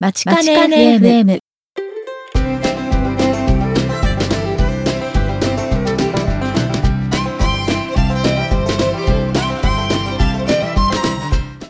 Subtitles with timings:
[0.00, 1.40] まちかね FM。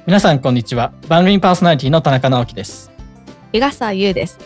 [0.04, 0.92] 皆さんこんにちは。
[1.08, 2.90] 番組パーソナリティの田中直樹です。
[3.52, 4.38] 日笠優です。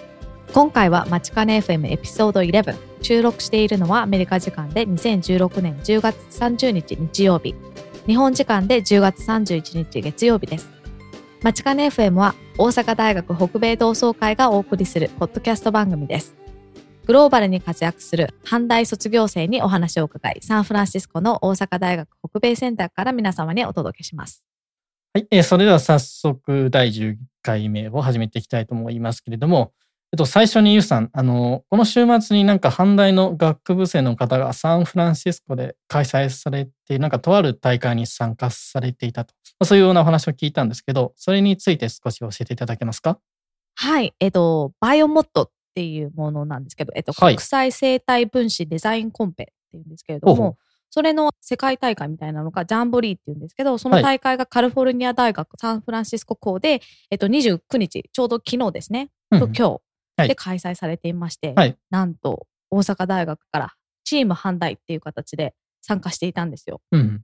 [0.54, 7.56] 今回はマチカネ FM エピソード11収録しているのはアメリカ時間で2016年10月30日日曜日。
[8.06, 10.81] 日本時間で10月31日月曜日です
[11.42, 16.36] マチカネ FM は大阪大学北米同窓会がお送りするポッドキャスト番組です。
[17.04, 20.38] グローバルに活躍する半大卒業生にお話を伺い。
[20.40, 24.46] サンフランシスコの大阪大学北米センターから皆様にお届けします。
[25.14, 29.72] はい、えーそれでは早速第10回目を始めていきたいと思いますけれども、
[30.14, 43.18] えっと、最初にゆうさん、あの、この週末になんか阪大の学部生の方がサンフランシスコで開催されて、なんかとある大会に参加されていたと、まあそういうようなお話を聞いたんですけど、それについて少し教えていただけますか？
[43.74, 47.36] はい、えっと、バイオモットっていうものなんですけど、えっと、はい。
[47.36, 50.58] 国際生態分子デザインコンペっていうんですけれども、
[50.90, 59.52] それの世界大会みたいなのがジャンボリーっていうんですけど、そのはい大会がカリフォルニア大学サンフランシスコ校で、えっと、29日、ちょうど昨日ですね、とうん。
[59.56, 59.80] 今はい日
[60.16, 63.74] で開催されていまして、はいなんと大阪大学から
[64.04, 66.80] チーム阪大っていう形で参加していたんですよ。
[66.90, 67.22] うん。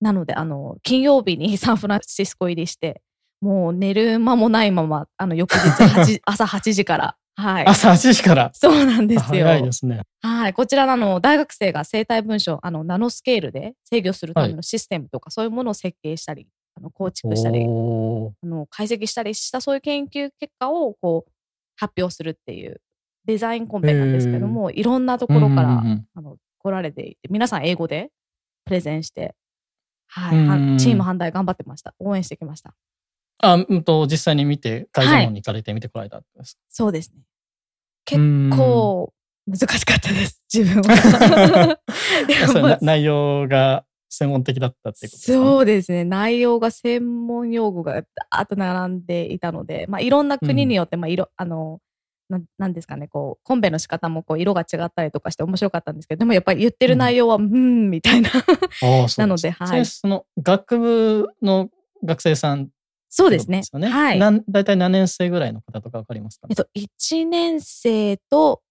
[0.00, 3.02] なので、あの、金曜日に サンフランシスコ入りして、
[3.40, 7.66] もう寝る間もないまま、あの、翌日 8時朝8時から、はい。
[7.66, 8.50] 朝8時から。
[8.52, 9.46] そうなんですよ。
[9.46, 10.02] 早いですね。
[10.20, 10.52] はい。
[10.52, 21.32] こちらのあの大学生が生体文書、あの、ナノスケールで制御するためのシステムとか、そういうものを設計したり、あの構築したり、あの解析したりした、そういう研究結果をこう
[21.80, 22.82] 発表するっていう
[23.24, 28.10] デザインコンペなんですけども、いろんなところから、うんうんうんあの来られていて、皆さん英語で
[28.66, 29.34] プレゼンして、
[30.08, 31.94] はい、うんはチーム反対頑張ってました。
[31.98, 32.74] 応援してきました。
[33.38, 36.58] あ、うんと、実際に見て、会場の方に行かれて見てこられたんです。
[36.68, 37.22] そうですね。
[38.04, 39.14] 結うん構
[39.46, 41.78] 難しかったです、自分は。
[42.82, 46.04] 内容が専門的だったっていうことですか、ね、そうですね。
[46.04, 51.78] 内容が専門用語がダーッと並んでいたので、まあ、いろんな国によって、まあ、色、あの、
[52.28, 58.30] なんなんですかね、こう、コンペの仕方もこう色が違ったりとかして面白かったんですけど、でもやっぱり言ってる内容は、うん、みたいな。
[59.18, 61.68] なのではいその学部の
[62.04, 62.68] 学生さん
[63.08, 63.62] そうですね。
[63.74, 63.88] ね。
[63.88, 64.18] はい。
[64.18, 68.62] なん大体何年生ぐらいの方とかわかりますか、えっと、1年生と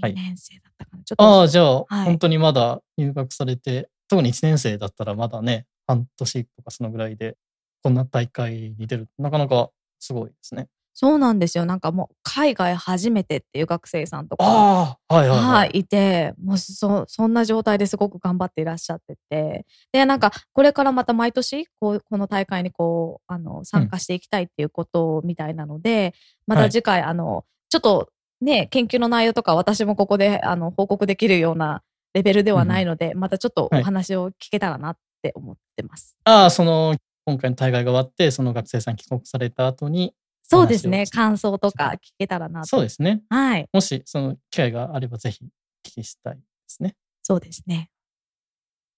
[0.00, 1.04] はい2年生だったかな。
[1.04, 1.24] ちょっと。
[1.24, 7.36] ああ、じゃあ、はい本当にまだ入学されて、特に1年生だったらまだね、半年とかそのぐらいで、
[7.82, 9.08] こんな大会に出る。
[9.18, 10.68] なかなかすごいですね。
[10.96, 11.66] そうなんですよ。
[11.66, 14.44] なんかもう、海外初めてっていう学生さんとか。
[14.44, 15.38] はいはい、はい。
[15.40, 26.14] はい、いて、もうそ、そんな状態ですごく頑張っていらっしゃってて、で、なんか、これからまた毎年、こう、この大会にこう、あの、参加していきたいっていうことみたいなので、
[26.46, 28.08] まはいた次回、あの、ちょっと、
[28.40, 31.82] ね、研究の内容とか私もここで、あの、報告できるような
[32.14, 36.16] レベルではないので、またちょっとはいお話を聞けたらなって思ってます。
[36.24, 41.06] ああ、その、今回の大会が終わって、その学生さん帰国された後に、そうですね。
[41.06, 42.66] 感想とか聞けたらなと。
[42.66, 43.22] そうですね。
[43.30, 43.68] はい。
[43.72, 46.94] もし、その機会があればぜひお聞きしたいですね。
[47.22, 47.90] そうですね。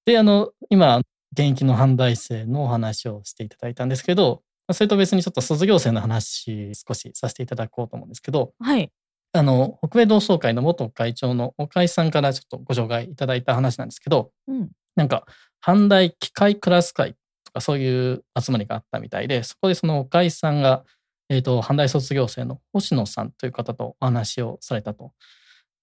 [0.04, 0.98] で、あの、今、
[1.32, 8.90] 現役の阪大生のお話をしていただいたんですけど、まあそれと別にちょっと卒業生の話少しさせていただこうと思うんですけど、はい。
[9.36, 14.70] あの、北米同窓会の元会長の岡井さんからちょっとご紹介いただいた話なんですけど、うん。
[14.94, 15.26] なんか、
[15.64, 17.14] 阪大機械クラス会
[17.44, 20.84] とかそういう集まりがあったみたいで、そこでその岡井さんが、
[21.28, 25.12] えっ、と、阪大卒業生の星野さんという方とお話をされたと。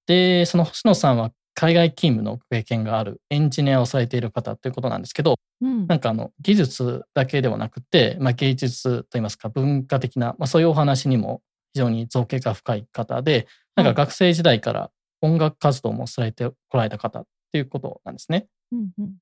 [0.07, 11.41] で、その星野さんは海外勤務の経験があるエンジニアをされている方ということなんですけど、うんなんかあの技術だけではなくて、まあ、芸術といいますか文化的な、まあ、そういうお話にも
[11.73, 14.91] 非常に造形が深い方で、なんか学生時代から
[15.21, 18.47] 音楽活動もされてこられた方っていうことなんですね。
[18.71, 19.13] うんうん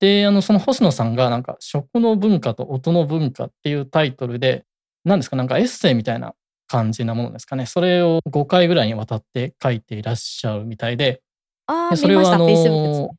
[0.00, 4.64] で、あの、その星野さんがなんか食の文化と音の文化っていうタイトルで、
[5.04, 6.34] 何ですか、なんかエッセイみたいな
[6.68, 7.66] 感じなものですかね。
[7.66, 11.20] それを5回ぐらいにわたって書いていらっしゃるみたいで、
[11.66, 12.34] あそれは。
[12.34, 13.10] あの。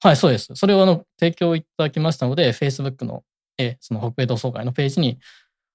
[0.00, 0.48] はい、そうです。
[0.54, 3.22] それをあの提供いただきましたので、Facebook の、
[3.58, 5.18] えーその北米同窓会のページに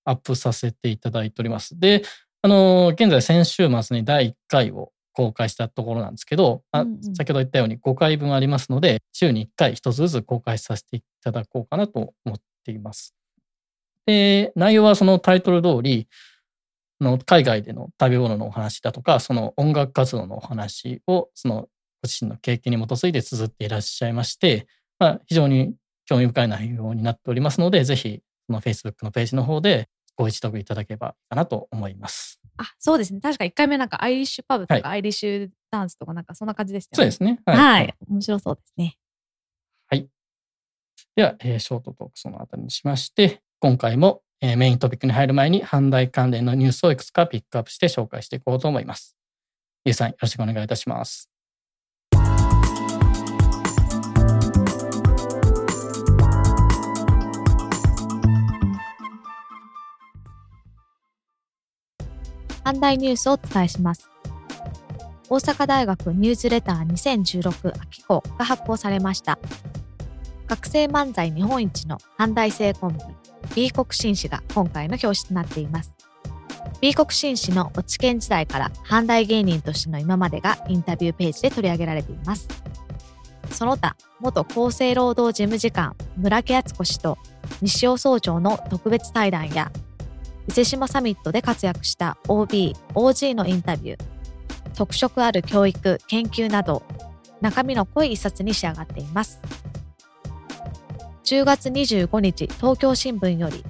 [0.05, 1.79] アップさせていただいております。
[1.79, 2.01] で、
[2.47, 13.13] あのー現在先週末に第1回を公開したところなんですけど、あうんうん先ほど言ったように5回分ありますので、週に1回1つずつ公開させていただこうかなと思っています。
[14.05, 16.07] で、内容はそのタイトル通り、
[17.01, 21.67] あの海外での食べ物のお話だとか、その音楽活動のお話を、そのご
[22.05, 24.67] 自身の経験に基づいて綴っていらっしゃいまして、
[24.99, 32.41] まあ、非常に興味深い内容になっておりますので、ぜひ、その Facebook のページの方でご一読いただければいいかなと思います。
[32.57, 33.21] あ、そうですね。
[33.21, 37.11] 確か1回目なんかアイリッシュパブとか、アイリッシュダンスとかなんかそんな感じでしたよね。
[37.11, 37.39] そうですね。
[37.45, 37.57] はい。
[37.57, 37.95] はい。
[38.09, 38.97] 面白そうですね。
[41.15, 49.15] では、えーショートトークそのあたりにしまして、今回も、えーメイントピックに入る前に、阪大関連のニュースをいくつかピックアップして紹介していこうと思います。
[49.83, 51.29] ゆうさん、よろしくお願いいたします。
[62.67, 64.09] 阪大ニュースをお伝えします。
[65.29, 69.39] 大阪大学ニュースレター2016秋号が発行されました。
[70.47, 72.99] 学生漫才日本一の阪大生コンビ、
[73.55, 75.95] B 国紳士が今回の表紙となっています。
[76.81, 82.49] B 国紳士の落ち研時代から阪大芸人としての今までがインタビューページで取り上げられています。
[83.49, 87.17] その他、元厚生労働事務次官村木敦子氏と
[87.61, 89.71] 西尾総長の特別対談や
[90.47, 93.99] 伊勢志摩サミットで活躍した OB、OG のインタビュー、
[94.75, 96.83] 特色ある教育、研究など、
[97.41, 99.39] 中身の濃い一冊に仕上がっています。
[101.25, 103.63] 10月25日、東京新聞より、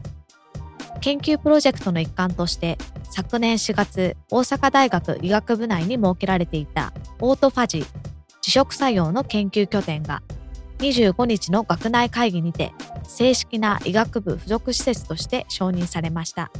[1.01, 2.77] 研究プロジェクトの一環として、
[3.09, 7.85] 昨年4月、大阪大学医学部内に設けられていたオートファジー、
[8.41, 10.21] 自食作用の研究拠点が、
[10.79, 12.73] 25日の学内会議にて、
[13.07, 16.51] 正式な医学部附属施設として承認されました。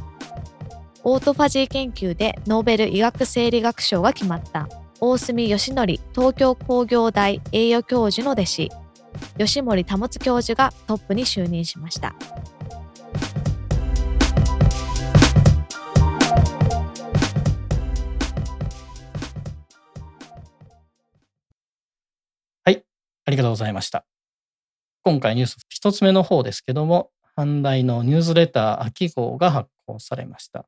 [1.04, 4.68] オートファジー研究でノーベル医学生理学賞が決まった
[5.00, 8.70] 大隅義則東京工業大栄誉教授の弟子
[9.38, 12.14] 吉森保教授がトップに就任しました
[23.28, 24.06] ありがとうございました。
[25.02, 30.64] 今回ニュース一つ目の方ですけども、阪大のニュースレター秋号が発行されました。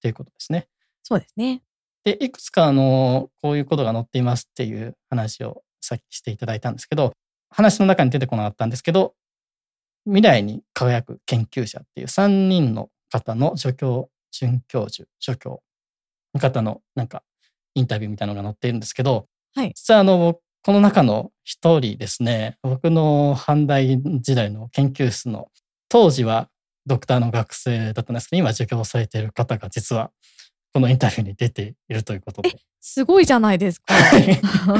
[0.00, 0.68] ということですね。
[1.02, 1.60] そうですね
[2.04, 7.12] で、いくつかあの、こういうことが載っていますっていう話をさっきしていただいたんですけど、
[7.50, 9.12] 話の中に出てこなかったんですけど、
[10.06, 15.60] 未来に輝く研究者っていう3人の方の助教、准教授、助教
[16.32, 17.22] の方のなんか
[17.74, 25.48] インタビューみたいなのが載っているんですけど、はい実はあの、この中の一人ですね、僕の阪大時代の研究室の
[25.88, 26.50] 当時は
[26.84, 30.10] ドクターの学生だったんですけど、今授業されている方が実は
[30.74, 32.58] このインタビューに出ているということで。
[32.80, 33.94] すごいじゃないですか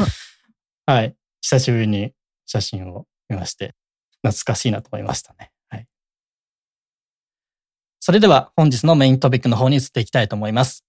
[0.85, 1.17] はい。
[1.41, 2.13] 久しぶりに
[2.45, 3.75] 写真を見まして、
[4.23, 5.53] 懐かしいなと思いましたね。
[5.71, 5.87] はい。
[7.99, 10.85] それでは本日のメイントピックの方に移っていきたいと思います。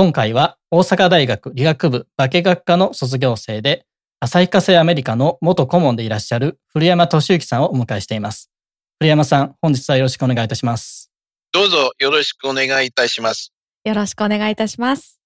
[0.00, 3.84] 今回は大阪大学理学部化学科の卒業生で、
[4.20, 8.50] 旭化成アメリカの元顧問でいらっしゃる古山敏之さんをお迎えしています。
[8.98, 11.12] 古山さん、本日はよろしくお願いいたします。
[11.52, 13.52] どうぞよろしくお願いいたします。
[13.84, 15.20] よろしくお願いいたします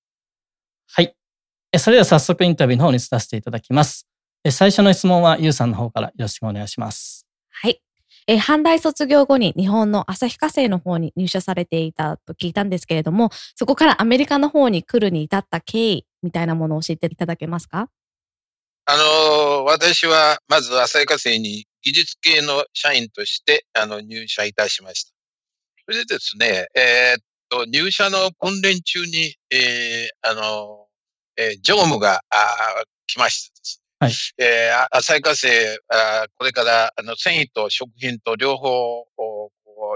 [0.89, 1.15] はい。
[1.71, 4.09] えそれでは早速インタビューの方に移させていただきます。
[4.43, 7.24] え最初の質問はゆうさんの方からよろしくお願いします。
[8.27, 17.89] えー阪大卒業後に日本の旭化成の方に入社されていたと聞いたんですけれども、そこからアメリカの方に来るに至った経緯みたいなものを教えていただけますか？
[18.87, 25.13] あの、私はまず旭化成に技術系の社員としてあの入社いたしました。
[25.87, 30.87] それでですね、えーっと、入社の訓練中に、えーあの、
[31.37, 32.37] えー常務があ
[33.07, 33.84] 来ましてです。
[34.05, 35.49] はいえーあ旭化成
[35.89, 39.07] あーこれからあの繊維と食品と両方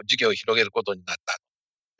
[0.04, 1.38] 事業を広げることになった。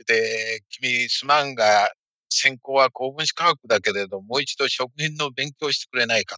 [0.07, 1.91] で、君すまんが
[2.31, 6.37] 専攻は高分子科学だけれど、もう一度食品の勉強してくれないか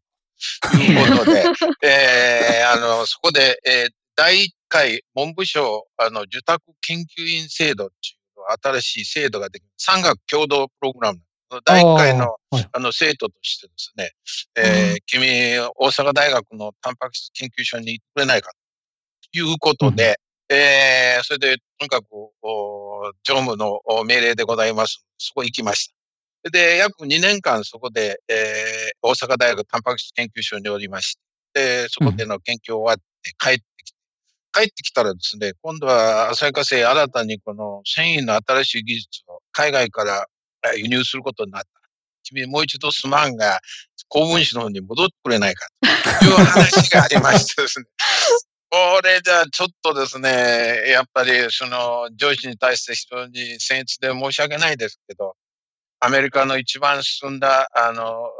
[0.72, 1.44] ということで、
[1.86, 9.68] えーあの、そこで、えー第一回文部省、あの、受託研究員制度っていう新しい制度ができる。
[9.78, 11.20] 産学共同プログラム。
[11.64, 12.36] 第一回の、
[12.72, 14.12] あの、生徒としてですね、
[14.56, 18.52] えー君、大阪大学のタンパク質研究所に行ってくれないか
[19.32, 25.04] ということで、えーそれで、とにかく、お常務のお命令でございます。
[25.18, 25.92] そこ行きまし
[26.44, 26.50] た。
[26.50, 31.20] で、約2年間そこで、えー大阪大学タンパク質研究所におりまして、
[31.52, 33.98] でそこでの研究終わって帰ってきて、
[34.52, 40.29] 帰ってきたらですね、今度は旭化成新たにこの繊維の新しい技術を海外からえー
[40.76, 41.68] 輸入することになった。
[42.22, 43.60] 君もう一度すまんが、
[44.08, 45.66] 公文誌の方に戻ってくれないか
[46.20, 47.86] という話がありましてですね。
[48.72, 55.34] これじゃちょっとですね、やっぱりその上司に対して非常に僭越で申し訳ないですけど、
[55.98, 58.30] アメリカの一番進んだ、あの、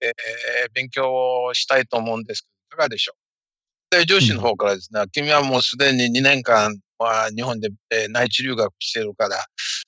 [0.00, 3.90] えー勉強をしたいと思うんですけど、いかがでしょう？
[3.90, 9.36] 体上司の方からですね、君はもうすでに2年間は日本で、えー内地留学してるから、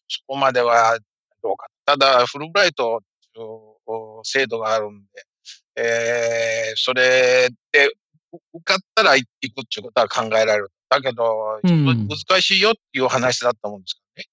[0.09, 0.99] そこまでは
[1.43, 1.67] どうか。
[1.87, 3.01] ただ、フルブライト
[4.25, 5.25] 制度があるんで、
[5.77, 7.87] えーそれで
[8.33, 10.73] う受かったら行くっていうことは考えられる。
[10.89, 14.29] だけど、うん難しいよっていう話だったもんですからね。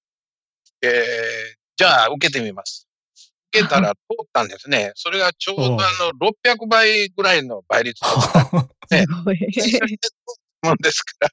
[0.81, 2.87] えーじゃあ受けてみます。
[3.51, 4.91] 受けたら通ったんですね。
[4.95, 5.79] それがちょうどあの
[6.45, 8.19] 600倍ぐらいの倍率だった
[8.97, 9.39] すごい。
[10.61, 11.29] もんですから、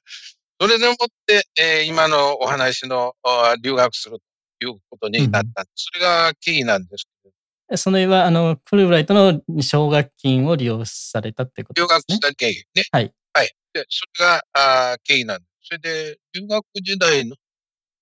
[0.59, 4.25] それでもって、えー今のお話のあ留学すると
[4.65, 5.65] いうことになった。
[5.75, 12.19] それがキーなんですけど、それは、あの、フルブライトの奨学金を利用されたってこと留学ですねし。
[12.19, 12.83] た経緯ね。
[12.91, 13.13] はい。
[13.33, 13.55] はい。
[13.73, 15.67] で、それがあー経緯なんです。
[15.67, 17.35] それで、留学時代の、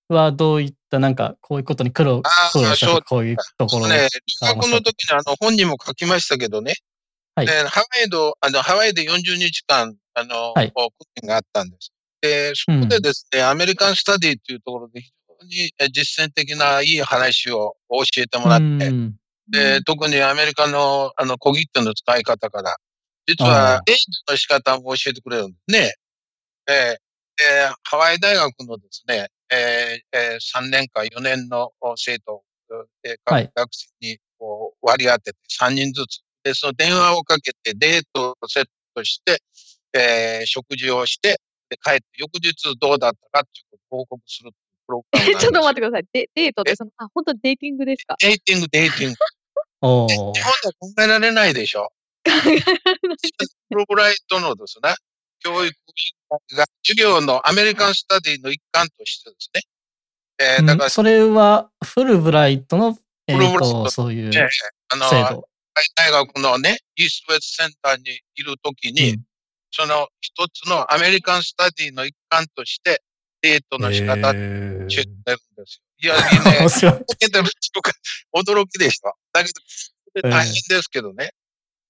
[0.08, 4.08] はどういった、なんか、こういうことに苦労、苦労したそうとこういうところね、
[4.42, 6.74] 留学の時にあの本にも書きましたけどね、
[7.36, 10.90] はいでハワイの、あの、ハワイで40日間、あの、はい訓
[11.22, 11.92] 練があったんです。
[12.20, 19.16] で、そこでですね、アメリカンスタディというところで非常にえ実践的ないい話を教えてもらって、うん。
[19.48, 22.76] で、特にアメリカのあの小切手の使い方から、
[23.26, 25.94] 実あはあエイジの仕方も教えてくれるんですね。
[26.66, 27.00] で、
[27.36, 27.44] で
[27.82, 32.42] ハワイ大学のですね、えーえー3年か4年のお生徒、
[33.04, 33.50] えーはい。
[33.54, 39.42] 学生にこう割り当てて3人ずつ、で、その電話をかけてデートをセットして、
[39.92, 44.56] えー食事をして、で、帰って翌日どうだったかっていうことを報告するプ
[44.90, 46.04] ロちょっと待ってください。
[46.12, 48.16] デデートってその、あ、本当にデーティングですか？
[48.20, 49.16] デーティング、デーティング。
[49.82, 51.90] 日本では考えられないでしょ。
[52.24, 52.30] プ
[53.74, 54.94] ロブライトのですね、
[55.40, 55.74] 教育
[56.54, 59.62] が授業のアメリカンスタディの一環としてですね。
[60.38, 64.48] えーだから、うんそれは、フルブライトの、えっフルブライトと、そういうね
[64.88, 65.46] あの、制度。
[65.94, 69.24] 大学のね、イーストウェストセンターにいるときに、うん
[69.72, 73.02] その一つのアメリカンスタディの一環として、
[73.42, 75.82] デートの仕方ってるんですよ。
[76.02, 76.66] いや、いいね
[78.34, 79.12] 驚きでしょ。
[79.32, 79.50] だけ
[80.22, 81.30] ど、大変ですけどね。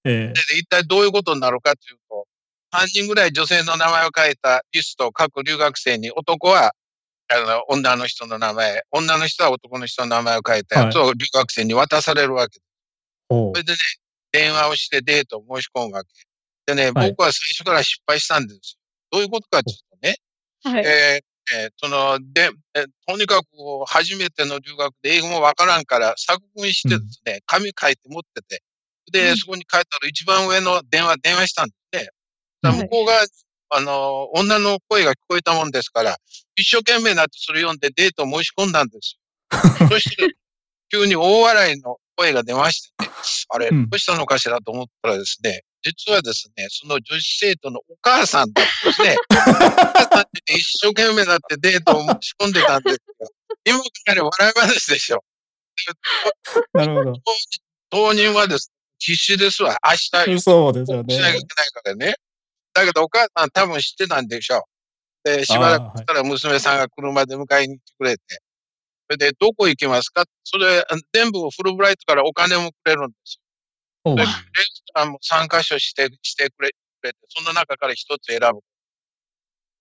[0.03, 2.27] えで、一体どういうことになるかというと、
[2.73, 6.73] 3人ぐらい女性の名前を書いたリストを各留学生に、男は、
[7.29, 12.59] あの、女の人の名前、女の人は男の人の名前を書いたやつを留学生に渡されるわけ。
[13.29, 13.77] おうそれでね、
[14.31, 16.09] 電話をしてデートを申し込むわけ。
[16.65, 18.79] でね、はい僕は最初から失敗したんですよ。
[19.11, 20.17] どういうことかというとね、
[20.63, 20.85] はい。
[20.85, 23.47] えーえーその、で、えーとにかく
[23.85, 28.63] 初めての留学で英語もわからんから作文してですね、紙書いて持ってて、
[29.11, 32.09] で、うんそこに書いてある一番上の電話、電話したんですね。
[32.63, 33.13] 向こうが、
[33.69, 36.17] あの、女の声が聞こえたもんですから、
[36.55, 39.17] 一生懸命になってそれ読んでデートを申し込んだんです
[39.49, 39.89] よ。
[39.89, 40.27] そして、
[40.91, 43.09] 急に大笑いの声が出ましてね、
[43.49, 49.17] あれ、うんどうしたのかしらと思ったらですね、実はですね、その女子生徒のお母さんだったんですね。
[49.29, 49.53] お母
[50.15, 53.31] さんに一生懸命になってデートを申し込んでたんですよ。
[53.65, 55.23] 今から笑い話でしょ。
[56.73, 57.13] なるほど。
[57.89, 59.75] 当人はですね、必死ですわ。
[59.83, 61.15] 明日、そうですよね。
[61.15, 62.15] しなきゃいけないからね。
[62.73, 64.61] だけどお母さん多分知ってたんでしょう。
[65.23, 68.23] で、しばらくしたら娘さんが車で迎えに来てくれて、
[69.11, 70.23] それで、どこ行きますか？
[70.45, 73.39] それ、全部フルブライトからお金もくれるんです
[74.05, 74.15] よ。
[74.15, 76.69] でレストランも3箇所して、してくれ
[77.01, 78.61] て、その中から一つ選ぶ。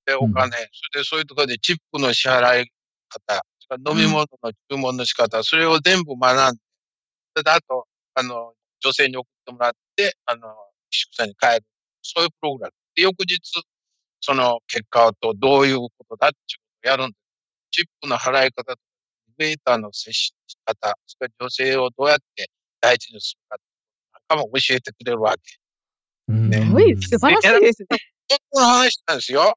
[0.04, 0.62] で、お金、そ
[0.94, 2.72] れでそういうところでチップの支払い
[3.08, 3.44] 方、
[3.88, 6.60] 飲み物の注文の仕方、それを全部学んで、
[7.36, 10.54] それであと、あの、女性に送ってもらって、あの、
[10.90, 11.64] 宿舎に帰る。
[12.02, 12.74] そういうプログラム。
[12.96, 13.38] で、翌日、
[14.20, 17.20] その結果とどういうことだっていうことをやるんです。
[17.70, 18.80] チップの払い方と、
[19.40, 23.56] ウェイターの接し方、それから女性をどうやって大事にするか、
[24.28, 25.40] なんかも教えてくれるわけ。
[26.28, 27.86] うんねすごい素晴らしいですね。
[28.28, 29.54] 本当の話なんですよ。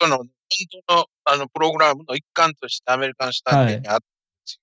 [0.00, 0.26] その、本
[0.88, 4.04] 当の、あの、プログラムの一環としてアメリカンスタディにあったんで
[4.44, 4.60] すよ。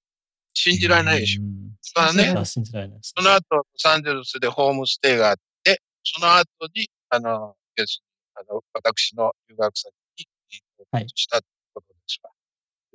[0.54, 1.44] 信じられないでしょ。
[1.44, 3.24] うんだからねられないですそ。
[3.24, 10.26] の後、ロサンゼルスでホームステイがあって、その後に、あの、要するにあの私の留学先に、
[10.92, 12.32] はいしたってことですわ。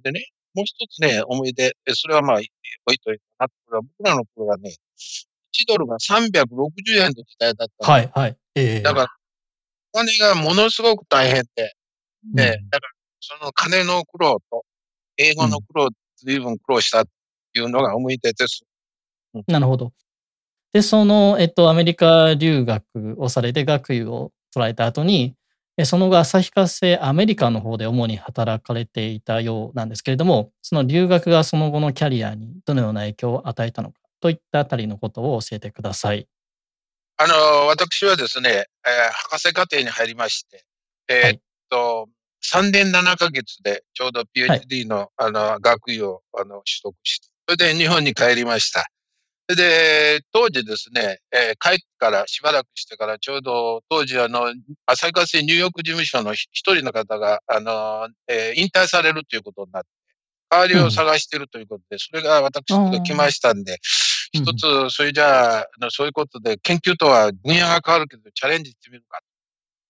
[0.03, 4.75] でね、もう一つね、思い出、えそれはまあ、置いといてな、これは僕らの頃はね、
[5.53, 7.93] 1ドルが360円の時代だったの。
[7.93, 8.37] はい、はい。
[8.55, 9.07] ええだから、
[9.93, 11.75] お金がものすごく大変で、
[12.25, 12.35] うん。
[12.35, 14.65] で、だから、その金の苦労と、
[15.19, 17.05] 英語の苦労、随分苦労したっ
[17.53, 18.65] ていうのが思い出です。
[19.47, 19.93] なるほど。
[20.73, 22.85] で、その、えっと、アメリカ留学
[23.19, 25.46] をされて学位を取られた後に、え
[25.85, 36.27] その後、旭化成アメリカの方で主に働かれていたようなんですけれども、その留学がその後のキャリアにどのような影響を与えたのかといったあたりのことを教えてください。
[37.19, 37.35] あの、
[37.67, 40.65] 私はですね、えー博士課程に入りまして、
[41.09, 42.09] えーっと、
[42.45, 48.87] 3年7ヶ月でちょうど PhD の、あの、学位をあの取得して、それで日本に帰りました。
[49.55, 54.53] で、当時ですね、えー帰ってからしばらくしてからちょうど当時あの、
[54.87, 59.89] 旭川市ニューヨーク事務所の一人の方が、あの、えー引退されるということになって、
[60.51, 63.79] 代わりを探しているということで、それが私のところに来ましたんで、
[64.33, 69.21] 一つ、それじゃあ、そういうことで、研究とは分野が変わるけど、チャレンジしてみるか、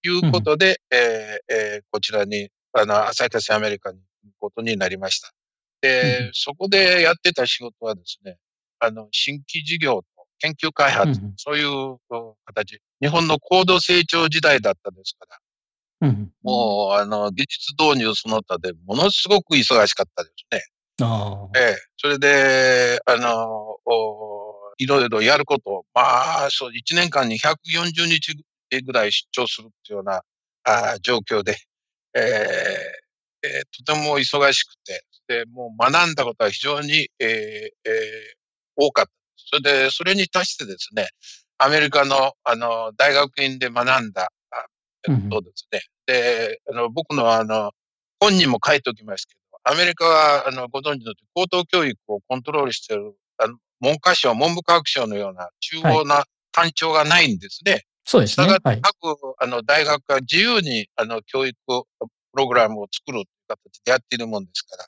[0.03, 5.31] ということで、えーえーこちらに、あの、旭川市アメリカに行くことになりました。
[5.81, 6.31] で、うん。
[6.35, 8.37] そこでやってた仕事はですね、
[8.79, 10.05] あの、新規事業と
[10.39, 11.99] 研究開発、うんうんそういう
[12.45, 15.27] 形、日本の高度成長時代だったですか
[16.01, 16.33] ら、うん。
[16.43, 20.63] もう、あの、技術導入その他でものすごく忙しかったですね。
[21.03, 21.59] ああ。
[21.59, 28.35] ええ、それで、あの、おいろいろやること、まあ、そう、1年間に140日
[28.83, 30.23] ぐらい出張するっていうような
[30.65, 31.57] あー状況で、
[32.15, 32.27] ええ
[33.43, 38.36] えーとても忙しくて、で、もう学んだことは非常に、えーえー
[38.77, 39.11] 多かった。
[39.37, 41.09] それで、それに達してですね、
[41.59, 44.67] アメリカの、あの、大学院で学んだ、あ
[45.09, 47.73] えっとですね、で、あの、僕のあの、
[48.21, 57.85] 本にも書いておきますけど、アメリカは、あの、ご存知の通り、高等教育をコントロールしている、あの、文科省、文部科学省のような中央な官庁がないんですね。
[58.05, 58.61] そうですねしたがっ。
[58.61, 58.81] てはい。
[58.81, 64.85] 各、あの、大学が自由に、あの、教育プログラムを作る形でやっているもんですから、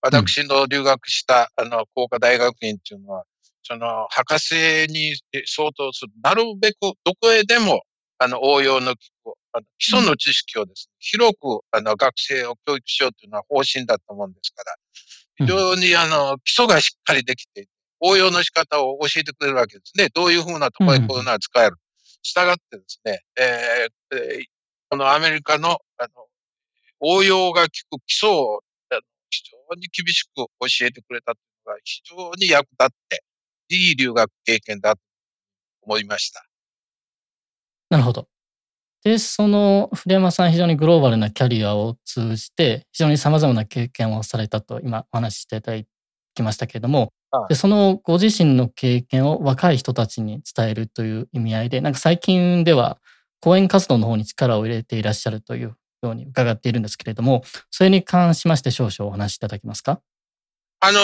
[0.00, 3.24] 私の留学した、あの、工科大学院っていうのは、
[3.62, 5.14] その、博士に
[5.46, 7.82] 相当する、なるべくどこへでも、
[8.18, 8.94] あの、応用の
[9.54, 14.76] あの基礎の知識をですね、広く、あの、学生を教育しようというのは方針だったもんですから、
[15.36, 17.68] 非常に、あの、基礎がしっかりできて
[18.00, 20.08] 応用の仕方を教えてくれるわけですね。
[20.12, 21.76] どういうふうなところへこういうのは使える。
[22.22, 24.44] したがってですね、えーえー
[24.92, 26.26] このアメリカの、あの、
[27.00, 28.60] 応用が効く基礎を
[29.30, 30.50] 非常に厳しく教
[30.82, 33.24] えてくれたというのが非常に役立って、
[33.74, 35.02] いい留学経験だと
[35.82, 36.44] 思いました。
[37.90, 38.28] なるほど。
[39.04, 45.82] で、その古山さん非常にグローバルなキャリアを通じて非常に様々な経験をされたと今お話ししていただ
[46.34, 52.98] きましたけれどもはい、でそのご自身の経験を若い人たちに伝えるという意味合いで、なんか最近では
[53.40, 60.00] 講演活動の方に力を入れていらっしゃるというように伺っているんですけれども、それに関しまして少々お話しいただけますか？
[60.84, 60.98] あの、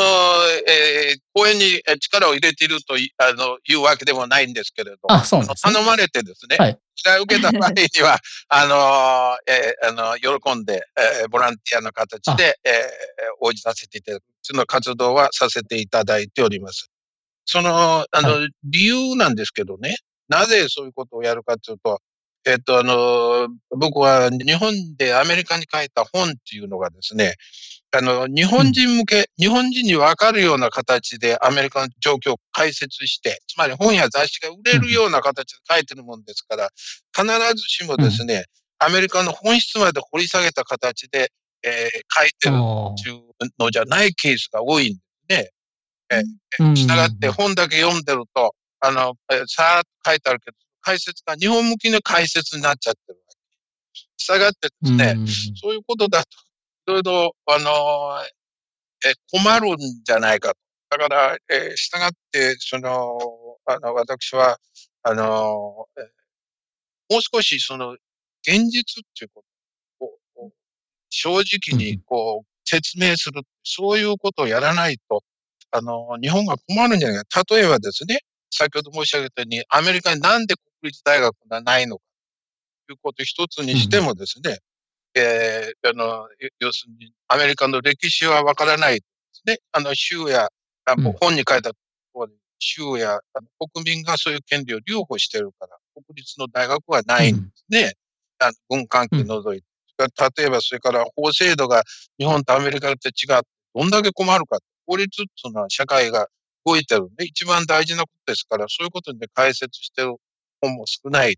[0.67, 5.73] えー講演にえー力を入れているといあのいうわけでもないんですけれど、あ、そうなんですね。
[5.73, 10.83] 頼まれてですね、はい依頼を受けた場合には、 あの、えーあの、喜んで、
[11.21, 12.75] えーボランティアの形で、えー
[13.41, 16.91] 応じさせていただく、その活動はさせていただいております。
[17.45, 19.95] その、あの、理由なんですけどね、
[20.29, 22.01] なぜそういうことをやるかというと、
[22.45, 27.35] えっと、あの、僕は日本でアメリカに書いた本っていうのがですね、
[27.91, 36.69] あの、日本人向け、日本人にわかるような形でアメリカの状況を解説して、つまり本や雑誌が売れるような形で書いてるもんですから、
[37.17, 38.45] 必ずしもですね、
[38.79, 41.33] アメリカの本質まで掘り下げた形で、
[41.65, 45.01] えー書いてるっていうのじゃないケースが多いんで
[45.37, 45.51] すね。
[46.61, 46.77] うん。
[46.77, 50.57] したがって本だけ読んでると、あの、えーさーっと書いてあるけど、
[50.89, 53.39] 解説が日本向きの解説になっちゃってるわけ。
[54.17, 56.25] したがってですね、うんそういうことだ
[56.87, 58.25] と、いろいろ、あの
[59.05, 60.57] え、困るんじゃないかと。
[60.97, 63.19] だから、えー、従って、その、
[63.67, 64.59] あの、私は、
[65.03, 66.01] あのえ
[67.13, 67.93] もう少し、その、
[68.43, 69.45] 現実っていうこ
[70.01, 70.51] とを、
[71.11, 73.43] 正直にうん、こう、説明する。
[73.63, 75.23] そういうことをやらないと、
[75.71, 77.43] あの、日本が困るんじゃないか。
[77.51, 78.21] 例えばですね、
[78.51, 82.03] 先ほど申し上げたように、アメリカになんで国立大学がないのか、
[82.87, 84.59] ということ一つにしてもですね、
[85.15, 86.29] えーあの、
[86.61, 89.59] 要するに、アメリカの歴史はわからないですね。
[89.73, 90.49] あの、州や、
[90.85, 91.75] あうん本に書いた通
[92.27, 97.93] り、州やあの国民がそういう権利を留保しているから、国立の大学はないんですね。
[98.39, 99.67] あの軍関係除いて。
[99.99, 101.83] 例えば、それから法制度が
[102.19, 104.59] 日本とアメリカと違って、どんだけ困るか。
[104.87, 106.29] 法律っていうのは社会が
[106.65, 110.17] 動いてるんで、一番大事なことですから、そういうことで解説してる
[110.61, 111.37] 本も少ない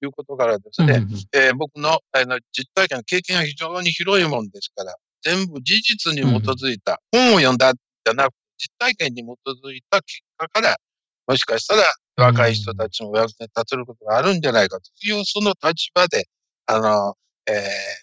[0.00, 1.10] ということからですね、うんうん。
[1.32, 10.76] えー僕のあの実体験、経験が非常に広いもんですから、全部事実に基づいた、本を読んだじゃなくて、実体験に基づいた結果から、
[11.26, 11.82] もしかしたら
[12.16, 16.28] 若い人たちもお役に立てることがあるんじゃないかという、その立場で、
[16.66, 17.14] あの、
[17.46, 17.56] えー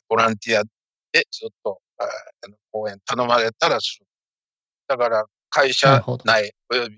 [0.09, 0.63] ボランティア
[1.11, 4.07] でずっと、ああの講演頼まれたらする。
[4.87, 6.95] だから、会社内及び、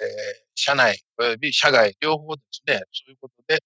[0.00, 3.62] えー社内及び社外両方ですね、そういうことで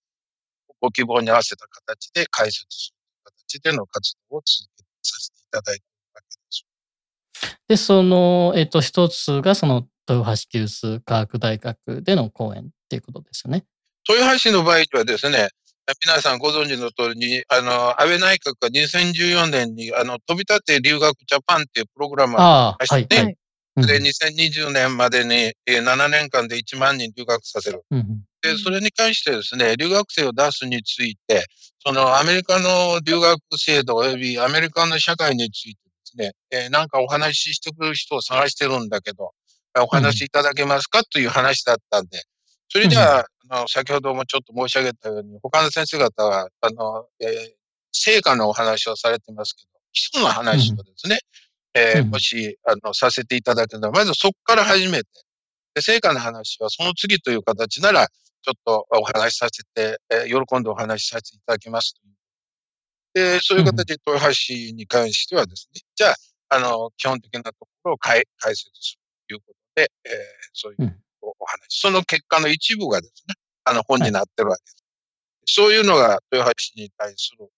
[0.80, 6.66] ご希望に合わせた形で解説する形での活動を続けさせていただいているわけです。
[7.68, 13.64] で、その、えっ、と、一つがその豊橋急須科学大学での講演っていうことですよね。
[14.08, 15.48] 豊橋の場合にはですね、
[16.04, 23.36] 皆さんご存知の通りに、あの、安倍内閣が2014年に、あの、飛び立て留学ジャパンっていうプログラムを出して、はいはい、
[23.76, 27.82] で、2020年までに7年間で1万人留学させる。
[27.90, 31.44] うん、で、それに関してですね、留学生を出すについて、
[31.84, 39.32] そのアメリカの留学制度及びアメリカの社会についてですね、えー、なんかお話ししてくる人を探してるんだけど、
[39.80, 42.22] お話しいただけますかという話だったんで、
[42.68, 47.52] それでは、あの、先ほどもちょっと申し上げたように、他の先生方は、あの、えー、
[47.92, 51.18] 成果のお話をされてますけど、基礎の話をですね、うん、
[51.74, 55.08] えー、もし、あの、させていただければ、まずそこから始めて、
[55.74, 61.94] で、成果の話はその次という形なら、ちょっとお話しさせて、えー、喜んでお話しさせていただきます
[63.14, 66.14] で、そういう形で豊橋に関してはですね、うん、じゃあ、
[66.56, 70.12] あの、基本的なところを解解説するということで、えー、
[70.52, 73.34] そういうお話、その結果の一部がですね、
[73.64, 74.84] あの本になってるわけです。
[75.56, 77.48] はい、そういうのが豊橋に対する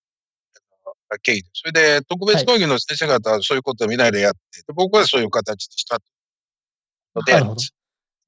[1.23, 1.61] 経緯です。
[1.65, 5.99] それで、特別講義の先生方はそういうことを見ないでやって、で僕はそういう形でした
[7.15, 7.43] ので、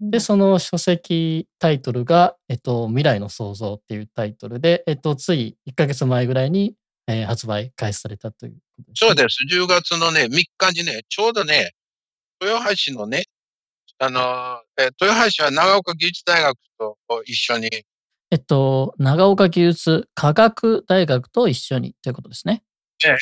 [0.00, 6.74] で、その書籍タイトルが、えっと、未来の創造っていうタイトルで、えっと、つい1ヶ月前ぐらいに、
[7.08, 9.38] えー、発売開始されたということです、ね、そうです。
[9.50, 11.72] 10月のね、3日にね、ちょうどね、
[12.40, 13.24] 豊橋のね、
[13.98, 17.68] あの、え豊橋は長岡技術大学と一緒に。
[18.30, 22.62] えっと、長岡技術科学大学と一緒にということですね。
[23.04, 23.16] ええ。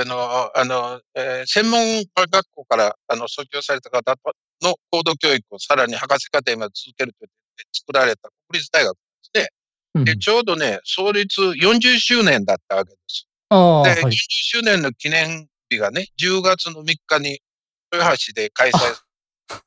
[0.00, 1.80] あの、あの、えー、専門
[2.16, 4.16] 学校からあの卒業された方
[4.62, 9.48] の高度教育をさらに博士課程まで続けると言って作られた国立大学ですね。
[9.94, 13.28] うん、で、ちょうどね、創立40周年だったわけです。
[13.50, 17.40] で、はい、40周年の記念日がね、10月の3日に
[17.92, 18.78] 豊橋で開催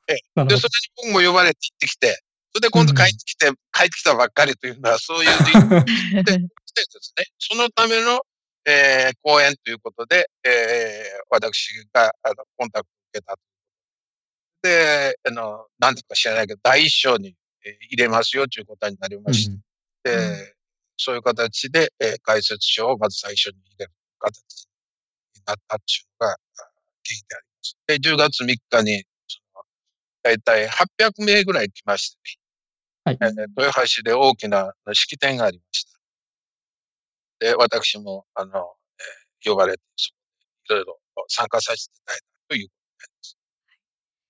[0.07, 2.21] で、それに僕も呼ばれて行ってきて、
[2.53, 6.47] それで今度帰ってきて、うん、帰ってきたばっかりというのは、そういうで で
[6.87, 8.21] すね、そのための、
[8.65, 13.37] えー、講演ということで、えー、私があのコンタクトを受けた。
[14.63, 19.49] で、あの、なんていうか知らないけど、第一章に、えー、入れますよということになりまし
[20.03, 20.55] て、うん、で、
[20.97, 24.39] そういう形で、えー、解説書をまず最初に入れる形
[25.35, 26.35] になったっていうのが、
[27.07, 27.77] 聞いてあります。
[27.85, 29.03] で、10月3日に、
[30.23, 32.17] だいたい800名ぐらい来まして
[33.05, 35.94] ね、はい、豊橋で大きな式典がありました。
[37.39, 39.83] で、私も、あの、えー、呼ばれて、
[40.67, 43.37] いろいろ参加させていただいたということです。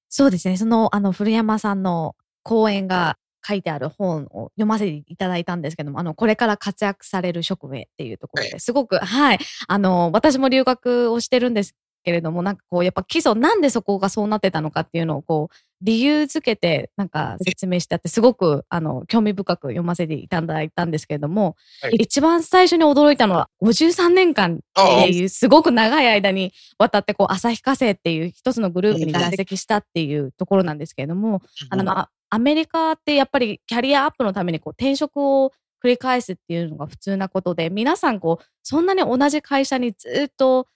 [0.10, 0.58] そうですね。
[0.58, 24.60] その、あの、古山さんの講演が書いてある本を読ませていただいたんですけども、あの、これから活躍される職名っていうところですごく、はい、あの、私も留学をしてるんですけれども、なんかこう、やっぱ基礎、なんでそこがそうなってたのかっていうのを、こう、理由づけて、なんか説明してあって、すごく、あの、興味深く読ませていただいたんですけれども、はい、一番最初に驚いたのは、53年間っ
[25.08, 31.42] ていう、すごく長い間にわたって、こう、旭化成っていう一つのグループに在籍したっていうところなんですけれども、
[31.72, 35.52] あの、アメリカってやっぱりキャリアアップのためにこう転職を
[35.84, 40.68] 繰り返すっていうのが普通なことで、皆さんこう、そんなに同じ会社にずっと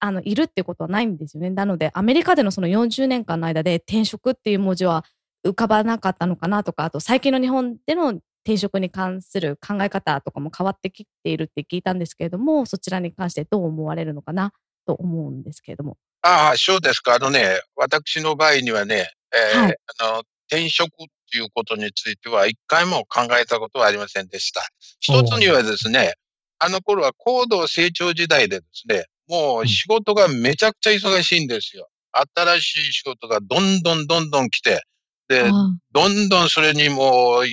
[0.00, 1.50] あの、いるってことはないんですよね。
[1.50, 5.04] なので、アメリカでのその40年間の間で転職っていう文字は
[5.46, 14.52] 浮かばなかったのかなとか、あと最近の日本での転職に関する考え方とかも変わってきているって聞いたんですけれども、そちらに関してどう思われるのかな
[14.86, 15.96] と思うんですけれども。
[16.22, 17.14] ああ、そうですか。
[17.14, 24.62] あのね、私の場合にはね、えーはい、あの転職っていうことについては一回も考えたことはありませんでした。
[24.98, 26.14] 一つにはですね、
[26.58, 31.88] あの頃は高度成長時代でですね、もう仕事がめちゃくちゃ忙しいんですよ。
[32.36, 34.82] 新しい仕事がどんどんどんどん来て、
[35.28, 35.44] で、
[35.92, 37.44] どんどんそれにもう、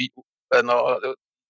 [0.57, 0.99] あの、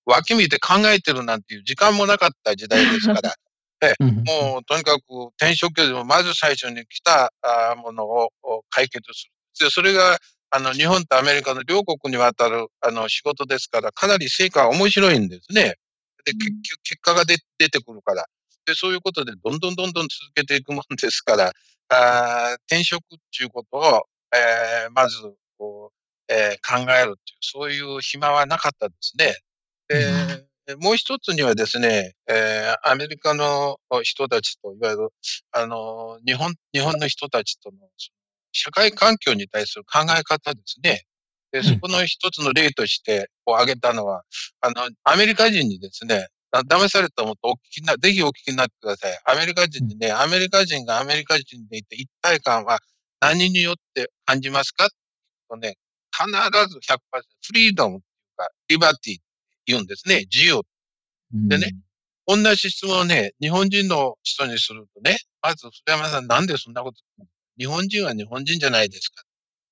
[0.06, 3.34] 脇見て考えてるなんていう時間もなかった時代ですから、
[3.82, 5.04] えもうとにかく
[5.38, 7.32] 転職よりもまず最初に来た
[7.78, 8.30] ものを
[8.70, 9.28] 解決す
[9.60, 9.66] る。
[9.66, 15.76] で、それが、あの、日本とアメリカの両国にわたる、あの、仕事ですから、かなり成果は面白いんですね。
[16.26, 18.26] で、結局、結果が出てくるから。
[18.68, 21.54] で、そういうことでどんどんどんどん続けていくもんですから、
[21.90, 24.04] あ転職っていうことを、
[24.36, 25.18] えー、まず
[25.58, 29.36] こう、えー、考えるっていう、そういう暇はなかったですね。
[30.68, 35.10] で、もう一つにはですね、えー、アメリカの人たちと、いわゆる、
[35.54, 37.78] あの、日本、日本の人たちとの
[38.52, 41.06] 社会環境に対する考え方ですね。
[41.54, 44.24] で、そこの一つの例として、こう挙げたのは、
[44.60, 49.20] あの、アメリカ人にですね、だ騙されたと思ってお聞きな、ぜひお聞きになってください。
[49.26, 52.80] アメリカ人にね、アメリカ人がアメリカ人でいて一体感は
[53.20, 54.88] 何によって感じますか？
[55.50, 55.76] とね、
[56.12, 56.30] 必
[56.70, 56.98] ず100%
[57.46, 59.24] フリードムっていうか、リバティって
[59.68, 60.26] 言うんですね。
[60.32, 60.62] 自由。
[61.34, 61.74] でね
[62.26, 67.00] 同じ質問をね、日本人の人にするとね、まず、古山さんなんでそんなこと
[67.58, 69.24] 日本人は日本人じゃないですか。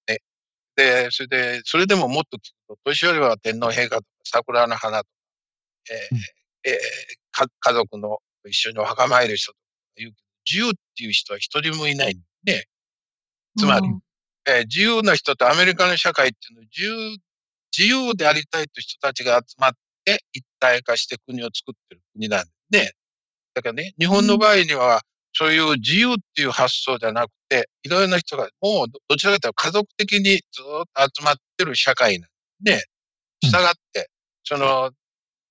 [0.07, 0.19] ね。
[0.77, 5.09] で、それで、それでももっと聞くと、年寄りは天皇陛下とか桜の花とか、
[5.91, 6.17] えー
[6.65, 6.75] えー
[7.31, 9.59] か家族の一緒にお墓参る人とか
[9.97, 10.11] 言う
[10.49, 12.65] 自由っていう人は一人もいないんね。
[13.57, 13.87] つまり、
[14.47, 17.17] えー自由な人とアメリカの社会っていうのは自由、
[17.77, 19.71] 自由でありたいという人たちが集まっ
[20.05, 22.91] て一体化して国を作ってる国なんですね。
[23.53, 25.01] だからね、日本の場合には、
[25.33, 32.29] そういう自由っていう発想じゃなくて、いろいろな人がもうどどちらかというと家族的にずっと集まってる社会なん
[32.61, 32.83] ですね。
[33.43, 34.09] うん従って、
[34.43, 34.91] その、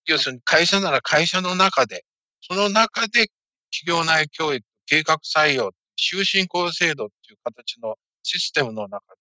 [0.06, 2.04] 要するに会社なら会社の中で、
[2.40, 3.28] その中で
[3.72, 9.20] 企業内教育、計画採用、終身校制度っていう形のシステムの中で、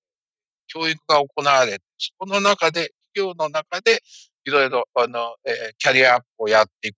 [0.67, 4.02] 教育が行われ、そこの中で、企業の中で、
[4.46, 6.98] いろいろ、あの、えーキャリアアップをやっていく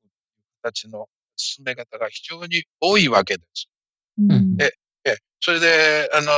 [0.63, 3.67] 形の進め方が非常に多いわけです。
[4.17, 4.71] うんえ
[5.05, 6.31] え、それで、あの、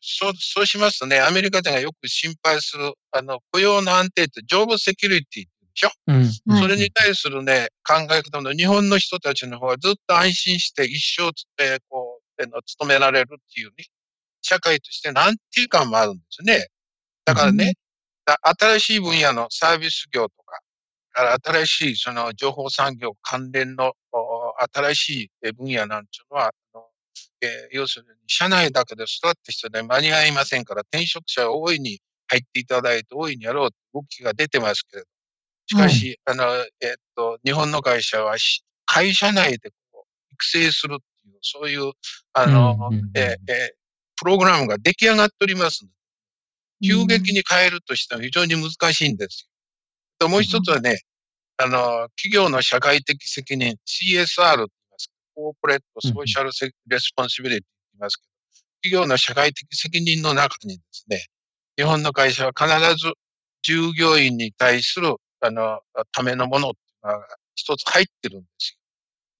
[0.00, 5.90] そう、そうしますとね、アメリカ人がよく心配する、あの、雇用の安定って、ジョブセキュリティでしょ？
[6.08, 6.16] うん。
[6.16, 13.86] はいそれに対するね、考え方の日本の人たちの方はずっと安心して一生つって、こう、勤められるっていうね、
[14.42, 16.66] 社会としての安定感もあるんですね。
[17.24, 17.74] だからね、
[18.26, 20.60] だ新しい分野のサービス業とか、
[21.12, 26.84] から新しいその情報産業関連のお新しいえ分野なんていうのは、あの
[27.42, 35.08] えー要するに社内だけで育った人で間に合いませんから、転職者は大いに入っていただいて大いにやろうと動きが出てますけれど、
[35.70, 36.44] しかし、あの、
[36.80, 41.92] えっと、日本の会社はし会社内でこう育成するっていう、そういう、
[42.32, 43.80] あの、うんうんうんえーえー
[44.22, 45.94] プログラムが出来上がっておりますので、
[46.86, 49.48] 急激に変えるとしては非常に難しいんですよ。
[50.18, 51.00] ともう一つはね、
[51.56, 55.14] あの、企業の社会的責任、CSR と言いますか。
[55.34, 58.30] Corporate Social Responsibility と言いますけど、
[58.82, 61.24] 企業の社会的責任の中にですね、
[61.78, 62.68] 日本の会社は必
[63.02, 63.14] ず
[63.62, 65.80] 従業員に対する、あの、
[66.12, 68.78] ためのものっていうのが一つ入ってるんです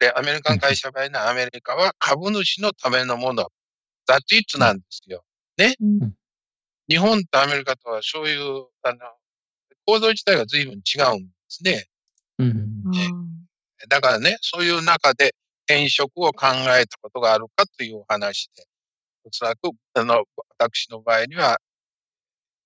[0.00, 0.08] よ。
[0.08, 3.48] で、アメリカン会社場合のアメリカは株主のためのもの、
[4.06, 5.24] ザッチイッツなんですよ。
[5.80, 6.12] うん
[6.88, 8.98] 日本とアメリカとはそういう、あの、
[9.86, 11.86] 構造自体が随分違うんですね。
[12.40, 12.82] うん。
[13.88, 15.36] だからね、そういう中で
[15.68, 18.64] 転職を考えたことがあるかというお話で、
[19.22, 20.24] おそらく、あの、
[20.58, 21.60] 私の場合には、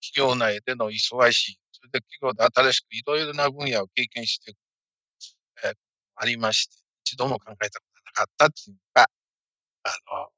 [0.00, 4.58] 企業内での忙しい、それで企業で新しくいろいろな分野を経験していく、
[5.64, 5.74] えー
[6.16, 9.08] ありまして、一度も考えたことがなかったっていうのが、
[9.82, 9.88] あ
[10.22, 10.28] の、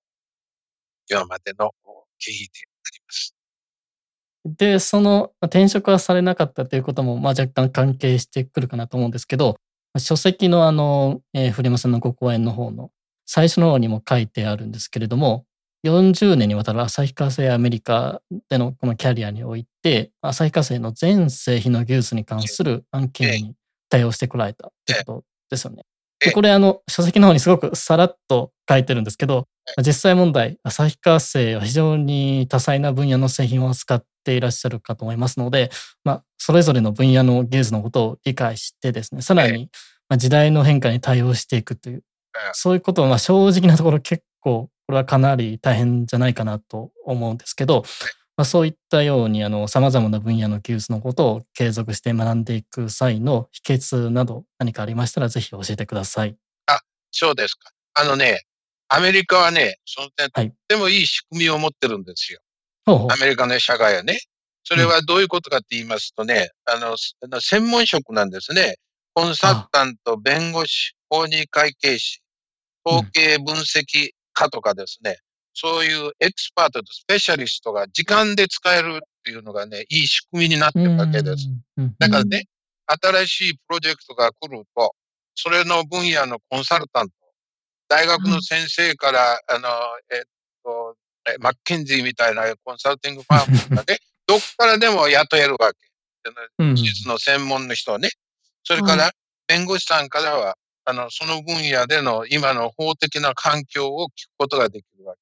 [1.11, 1.71] 今までの
[2.19, 2.51] 経緯で
[2.83, 3.35] あります。
[4.47, 9.57] で、その転職はされなかったということも、まあ、若干関係してくるかなと思うんですけど、
[9.99, 12.91] 書籍のあの、えー、古山さんのご講演の方の
[13.27, 15.45] 最初の方にも書いてあるんですけれども、
[15.85, 23.55] 40年にわたる旭化成アメリカでのこのキャリアにおいて、旭化成の全製品の技術に関する案件に
[23.89, 25.85] 対応してこられたということですよね。
[26.21, 26.29] ええ。
[26.31, 29.47] でこれあの書籍の方にすごくさらっと書いてるんですけど、
[29.85, 35.71] 実際問題、旭化成は非常に多彩な分野の製品を扱っていらっしゃるかと思いますので、
[36.05, 39.71] まあ、それぞれの分野の技術のことを理解してですね、さらに
[40.09, 42.03] まあ時代の変化に対応していくという
[42.37, 47.85] ええ、そういうことはまあ正直なところ結構、これはかなり大変じゃないかなと思うんですけど、
[48.37, 56.37] まあ、そういったように、あの、様々な分野の技術のことを継続して学んでいく際の秘訣など何かありましたらぜひ教えてください。
[57.17, 57.71] そうですか。
[57.95, 58.43] あのね、
[58.89, 62.41] アメリカはね、その点、とはいってもいい仕組みを持ってるんですよ。
[62.85, 64.19] ほうほうアメリカの社会はね。
[64.65, 68.77] それはどういうことかって言いますとね、あの、すあの専門職なんですね。
[69.15, 72.21] コンサルタント、弁護士、法認会計士、
[72.85, 75.19] 統計分析家とかですね、
[75.55, 81.49] そういうエキスパートとスペシャリストが時間で使えるっていうのがね、いい仕組みになってるわけです。
[81.99, 82.45] だからね、
[82.87, 84.95] 新しいプロジェクトが来ると、
[85.35, 87.15] それの分野のコンサルタント、
[87.89, 89.69] 大学の先生から、あの、
[90.13, 90.23] えっ
[90.63, 90.97] と、
[91.29, 95.79] えマッケンジーみたいなコンサルティングファームがね、 どっからでも雇えるわけ。
[96.59, 98.11] うん技術の専門の人はね。
[98.65, 99.13] それから、
[99.47, 105.15] 弁護士さんからは、あの、その分野での今の法的な環境を聞くことができるわ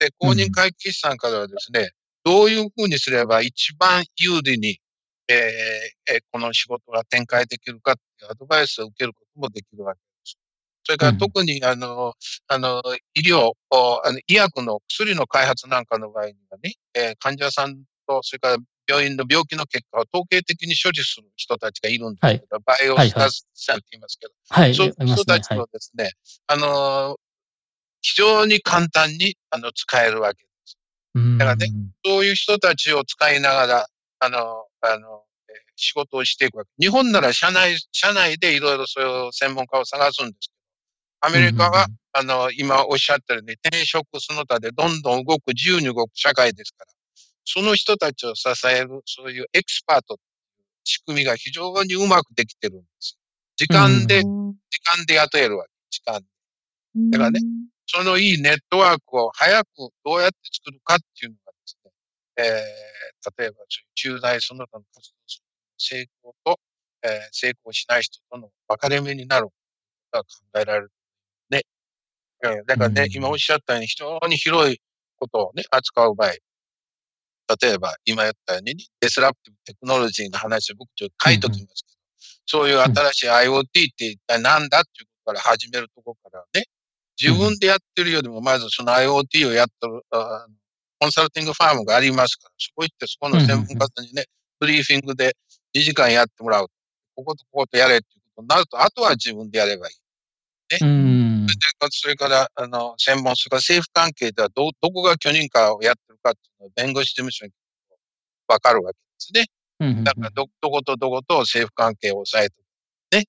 [0.00, 0.06] け。
[0.06, 1.90] で、公認会計士さんからはですね、
[2.24, 4.80] どういうふうにすれば一番有利に
[5.28, 10.38] えーえーこの仕事が展開できるかっていうアドバイスを受けることもできるわけです。
[10.84, 12.14] それからうん特に、あの、
[12.48, 12.82] あの、
[13.14, 18.56] 医療、おあの医薬の薬の開発なんかの場合にはね、えー患者さんと、それから
[18.86, 24.74] 病院の病気の結果を統計的に処理する人たちがいるんですけど、バイオスタスさんって言いますけど、はい。
[24.74, 26.10] そういう人たちをですね、
[26.46, 27.16] あの、
[28.00, 30.78] 非常に簡単に、あの、使えるわけです。
[31.14, 31.66] うんだからね
[32.04, 33.86] そういう人たちを使いながら、
[34.20, 36.70] あの、あの、えー仕事をしていくわけ。
[36.78, 46.92] 日本なら社内、社内でいろいろそういう専門家を探すんですけど、アメリカは、あの、今おっしゃったように、転職その他でどんどん動く、自由に動く社会ですから、
[47.44, 50.18] その人たちを支える、そういうエキスパート
[50.84, 53.20] 仕組みが非常にうまくできてるんですよ。
[53.56, 55.70] 時間で、時間で雇えるわけ。
[55.90, 56.26] 時間で。
[57.10, 57.40] だからね
[57.86, 59.68] そのいいネットワークを早く
[60.04, 61.90] どうやって作るかっていうのがですね、
[62.36, 65.44] えー、例えばそういう駐在その他の活動する
[65.76, 66.60] 成功と、
[67.02, 69.48] えー成功しない人との分かれ目になる
[70.12, 70.26] が考
[70.60, 70.92] えられる。
[71.50, 71.62] ね。
[72.44, 74.80] えーだからね、うん今おっしゃったように非常に広い
[75.16, 76.32] ことをね、扱う場合、
[77.62, 81.94] 例えば今言ったように、デスラプティブテクノロジーの話を僕ちょっと書いときますけど、
[82.46, 86.66] そういう新しい IoT って一体何だっていうことから始めるところからね、
[87.20, 90.46] 自分でやってるよりも、まずその IoT をやってる、あ
[91.00, 94.24] コンサルティングファームがありますから、そこ行ってそこの専門家さんにね、
[94.58, 95.36] ブリーフィングで
[95.76, 96.68] 2時間やってもらう。
[97.16, 99.94] こことこことやれっていうことになると、あとは自分でやればいい。
[100.80, 101.43] う
[101.90, 107.52] それから、あの、専門、それから政府関係ではど、どこが許認可をやってるかっていうのは弁護士事務所に
[108.48, 109.46] わかるわけですね。
[109.80, 112.54] うんだからど、どことどこと政府関係を抑えて
[113.18, 113.24] ね。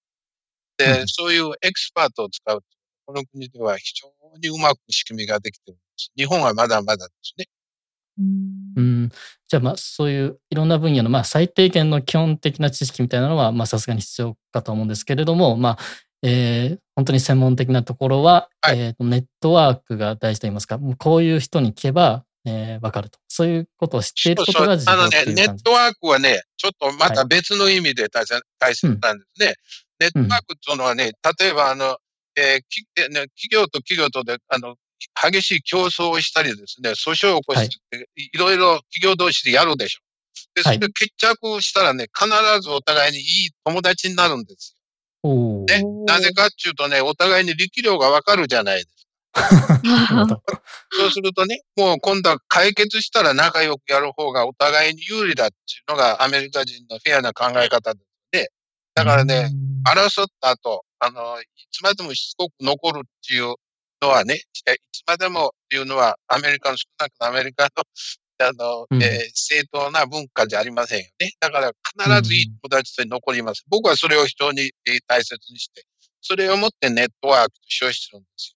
[0.77, 2.75] で、うんそういうエキスパートを使うと。
[3.05, 4.09] この国では非常
[4.39, 6.11] にうまく仕組みができてるんです。
[6.17, 7.45] 日本はまだまだですね。
[8.17, 9.09] うん、
[9.47, 15.77] じゃあまあそういういろんな分野のまあ最低限の基本的な知識みたいなのはまあさすがに必要かと思うんですけれども、まあ
[16.25, 23.19] えー本当に専門的なところは、はいえーとネットワークが大事といいますか、もうこういう人に聞けば、えー、分かると。
[23.27, 25.43] そういうことを知っていることが重要ってのね、ネ。
[25.43, 29.53] ットワークはね、ちょっとまはた別の意味で大切大切なんですね。
[29.99, 31.97] ネットワークというのはね、例えばあの、
[32.37, 34.75] えーきえーね、企業と企業とで、あの、
[35.31, 40.01] 激しい競争をしたりですね、訴訟を起こして、い、ろいろ企業同士でやるでしょ。
[40.53, 42.29] で、そはいれで決着したらね、必
[42.61, 44.74] ずお互いにいい友達になるんです。
[45.67, 45.83] ね。
[46.05, 48.95] なぜかっていうとね、お互いに力量がわかるじゃないですか。
[50.91, 55.57] そうするとね、もう今度は解決したら仲良くやる方がお互いに有利だってい
[55.87, 57.99] うのがアメリカ人のフェアな考え方で
[58.33, 58.47] すね。
[58.93, 59.49] だからね、、
[59.85, 63.55] 争った後、あの、いつまでもしつこく残るっていう
[64.01, 67.69] のはね、えいつまでもっていうのはアメリカの、少なくともアメリカの、
[68.39, 71.31] あの、うんえー正当な文化じゃありませんよね。
[71.39, 71.71] だから
[72.19, 73.63] 必ずいい友達と残ります。
[73.69, 75.83] 僕はそれを非常にえー大切にして、
[76.21, 78.55] それをもってネットワークと称してるんですよ。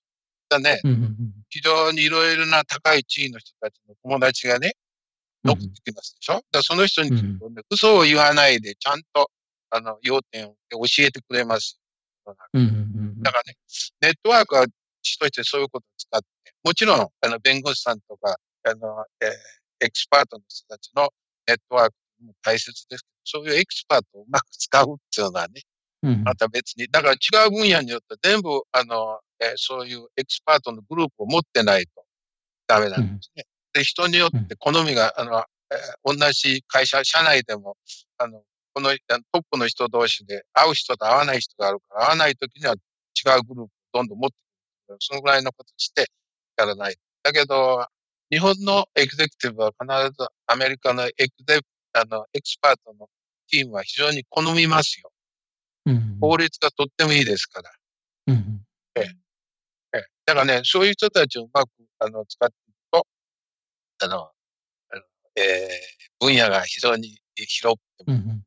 [0.50, 1.16] だね、うんうんうん
[1.52, 4.74] 非常にいろいろな高い地位の人たちの友達がね、
[5.44, 7.40] うん残ってきますでしょ、だからその人にね、
[7.72, 9.32] 嘘を言わないで、ちゃんと、
[9.70, 11.80] あの、要点を教えてくれます。
[12.54, 12.72] うんうんう
[13.20, 13.58] んだからね、
[14.02, 14.66] ネットワークは
[15.02, 16.28] 地としてそういうことを使って、
[16.64, 19.30] もちろん、あの、弁護士さんとか、あの、えー
[19.82, 21.10] エキスパートの人たちの
[21.48, 25.62] ネットワークも大切ですけど、そういうエキスパートをうまく使うっていうのはね、
[26.02, 32.04] うんまた別に、だから違う分野によって全部、あの、えーそういうエキスパートのグループを持ってないと
[32.68, 33.44] ダメなんですね。
[33.74, 37.78] で、人によって好みが、あの、えー同じ会社、社内でも、
[38.18, 38.42] あの、
[38.74, 38.90] この
[39.32, 44.36] トップの人同士で合う人と合わない人があるから、合わないときには違うグループをどんどん持って
[44.88, 44.98] くる。
[45.00, 46.08] そのぐらいのことして
[46.58, 46.96] やらない。
[47.24, 47.86] だけど、
[48.30, 49.88] 日本のエグゼクティブは必
[50.18, 51.14] ずアメリカのエグ
[51.48, 51.60] ゼ
[51.94, 53.10] あの、エキスパートの
[53.48, 55.12] チームは非常に好みますよ。
[55.86, 57.72] うん法律がとってもいいですから。
[58.28, 58.62] うん
[58.96, 63.08] ええだからね、そういう人たちをうまくあの使っていくと、
[64.04, 64.30] あの、
[65.36, 68.42] えー分野が非常に広くても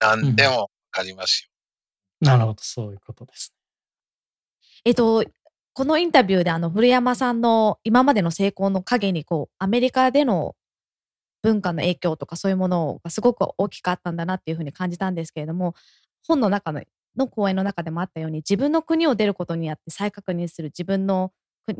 [0.00, 2.26] 何でもわかりますよ。
[2.26, 3.52] なるほど、そういうことです。
[4.84, 5.22] えっと、
[5.78, 10.56] このインタビューであの古山さんの今までの成功の陰にこうアメリカでの
[11.40, 15.76] 文化の影響とかそういうものがすごく大きかったんだなっていうふうに感じたんですけれども
[16.26, 16.82] 本の中の
[17.16, 21.30] の講演の中でもあったように自分の国を出ることによって再確認する自分の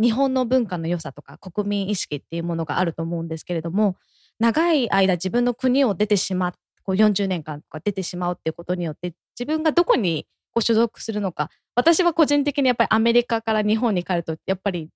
[0.01, 3.96] 日本の文化の良さとか国民意識っていうものがあると思うんですけれども
[4.38, 6.53] 長い間自分の国を出てしまっ
[6.84, 11.51] こう40年間とか出てしまうっていうことによって自分がどこにこう所属するのか。
[11.74, 14.88] 私は個人的にやっぱりアメリカから日本に帰るとやっぱり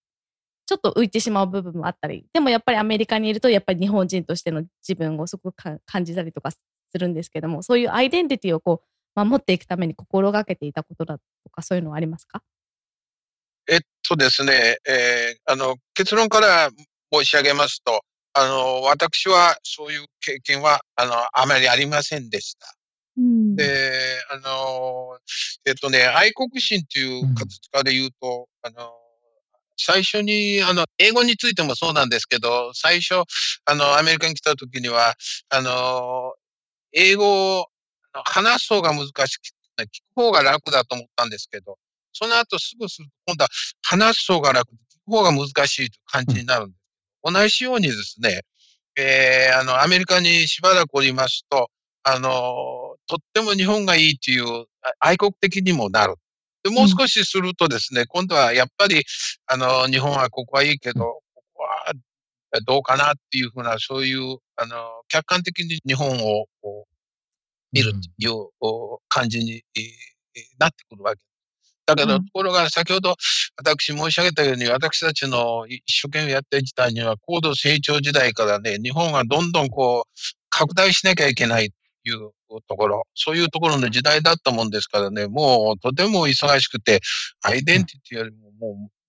[0.66, 2.26] ちょっと浮いてしまう部分もあったり。
[2.32, 6.58] でもやっぱりアメリカにいるとやっぱり日本人としての自分をすごく感じたりとかす
[6.98, 12.42] るんですけども、そういうアイデンティティをこう、守っていくために心がけていたことだとか、そういうのはありますか？
[13.68, 16.70] えっとですね、えー、あの、結論から
[17.12, 18.00] 申し上げますと、
[18.32, 22.74] あの、私はそういう経験は、あの、あまりありませんでした。
[23.16, 25.18] うん、で、あの、
[25.66, 28.92] えっとね、愛国心という形から言うと、うん、あの、
[29.76, 33.22] 最初に、あの、英語についてもそうなんですけど、最初、
[33.64, 35.14] あの、アメリカに来た時には、
[35.50, 36.34] あの、
[36.92, 37.66] 英語を
[38.12, 39.42] 話す方が難しく
[39.76, 41.78] て、聞く方が楽だと思ったんですけど、
[42.12, 43.48] その後すぐすると、今度は
[43.82, 44.74] 話す方が楽、聞
[45.06, 46.82] く方が難しいという感じになるんです。
[47.24, 48.42] 同じようにですね、
[48.96, 51.70] えー、あの、アメリカにしばらくおりますと、
[52.02, 52.81] あの、
[53.12, 54.64] とっても日本がいいという
[54.98, 56.14] 愛国的にもなる。
[56.62, 59.02] で、もう少しするとですね、うん、今度はやっぱり、
[59.46, 61.92] あの、日本はここはいいけど、ここは
[62.64, 64.76] どうかなっていうふうな、そういう、あの、
[65.08, 66.46] 客観的に日本を
[67.72, 68.48] 見るという
[69.08, 69.62] 感じに
[70.58, 71.20] なってくるわけ。
[71.84, 73.16] だけど、ところが先ほど
[73.56, 80.10] 私申し上げたように、私たちの一生懸命やってる時代には、高度成長時代からね、日本がどんどんこう、
[80.48, 81.70] 拡大しなきゃいけない。
[81.70, 81.74] と
[82.04, 82.30] いう
[82.68, 87.00] ところ、そういうところの時代だったもんですからね、もうとても忙しくて、
[87.42, 89.02] アイデンティティよりももう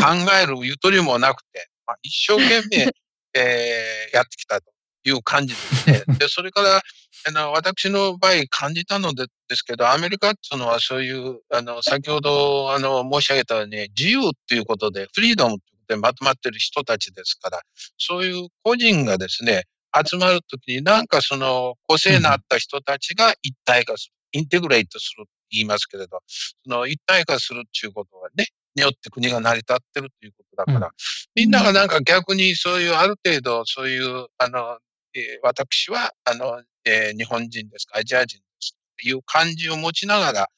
[0.00, 2.92] 考えるゆとりもなくて、まあ、一生懸命、
[3.38, 4.72] えー、やってきたと
[5.04, 6.04] いう感じですね。
[6.18, 6.80] で、それから、
[7.28, 17.60] あの、私の場合感じたのでですけど、アメリカっていうのはそういう、あの、先ほど、あの、申し上げたように、自由っていうことで、フリードムでまとまってる人たちですから、
[17.98, 19.64] そういう個人がですね、
[20.04, 30.92] 集まるときになんかその個性のあった人たちが一体化する、インテグレートするって言いますけれど、その一体化するっていうことがね、によって国が成り立ってるということだから、うん、
[31.34, 34.78] みんながなんか逆にそういうある程度そういう、あの、
[35.14, 40.48] えー、私は、あの、えー、日本人ですか、アジア人ですという感じを持ちながら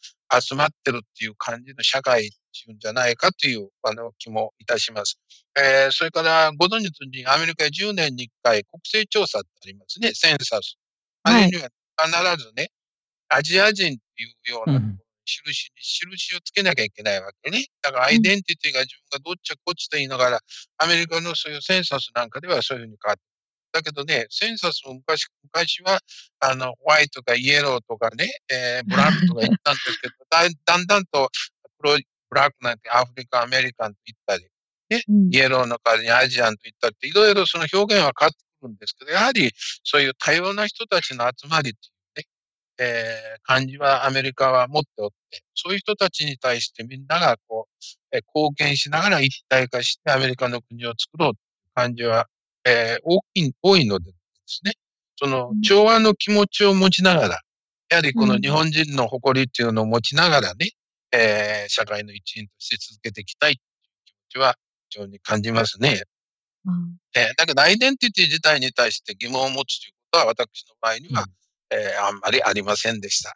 [0.40, 2.30] 集まってるっていう感じの社会
[2.62, 5.18] っていうんじゃないかという、あの、気もいたします。
[5.56, 10.76] えー、それから、ご存知のにアメリカ10年に1回国勢調査ってありますね、センサス。
[11.22, 12.70] あれには必ずね、
[13.28, 14.80] アジア人っていうような
[15.24, 17.66] 印に印をつけなきゃいけないわけね。
[17.82, 20.40] だからアイデンティティが自分がどっちかこっちと言いながら、
[20.78, 23.22] アメリカのそういうセンサスなんかではそういうふうに変わって
[23.72, 26.00] だけどね、センサスも昔、昔は、
[26.40, 31.30] あの、ホワイトかイエローとかね、えー、ブラックとか言ったんですけど、だだんだんと、
[31.78, 31.96] プロ、
[32.28, 34.44] ブラックなんてアフリカ、アメリカンと言ったり、
[34.90, 39.52] ね、うん、イエローの代わりにアジアンと言ったりって、いろいろその表現は変わってくるんですけど、やはり
[39.84, 42.26] そういう多様な人たちの集まりっていうね、
[42.78, 51.38] えー、感じはアメリカは持っておって、そういう人たちに対してみんながこう、えー、貢献しながら一体化してアメリカの国を作ろうという
[51.74, 52.26] 感じは
[52.68, 54.16] えー、大きい、多いのでで
[54.46, 54.72] すね、
[55.16, 57.40] その、調和の気持ちを持ちながら、
[57.90, 60.70] やはりこの日本人の誇りっていうのを持ちながらね、
[61.12, 63.62] えー、社会の一員として続けていきたいという
[64.04, 64.54] 気持ちは
[64.90, 66.02] 非常に感じますね。
[66.64, 73.34] うん、えー、だけど、アイデンティティ自体に対して疑問を持つということは、私の場合には、うん、えー、あんまりありませんでした。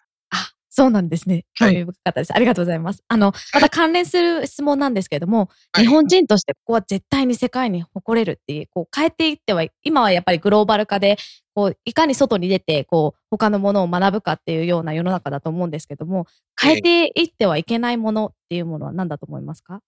[0.74, 1.44] そうなんですね。
[1.52, 2.32] 興味深かったです。
[2.32, 3.04] はい、ありがとうございます。
[3.06, 11.18] あの、また関連する質問なんですけれども、はい、日本人としてここは絶対に世界に誇れるっていう、こう変えていっては、今はやっぱりグローバル化で、
[11.54, 16.26] こう、いかに外に出て、こう、他のものを学ぶかっていうような世の中だと思うんですけども、
[16.58, 19.80] 変えていってはいけないものっていうものは何だと思いますか？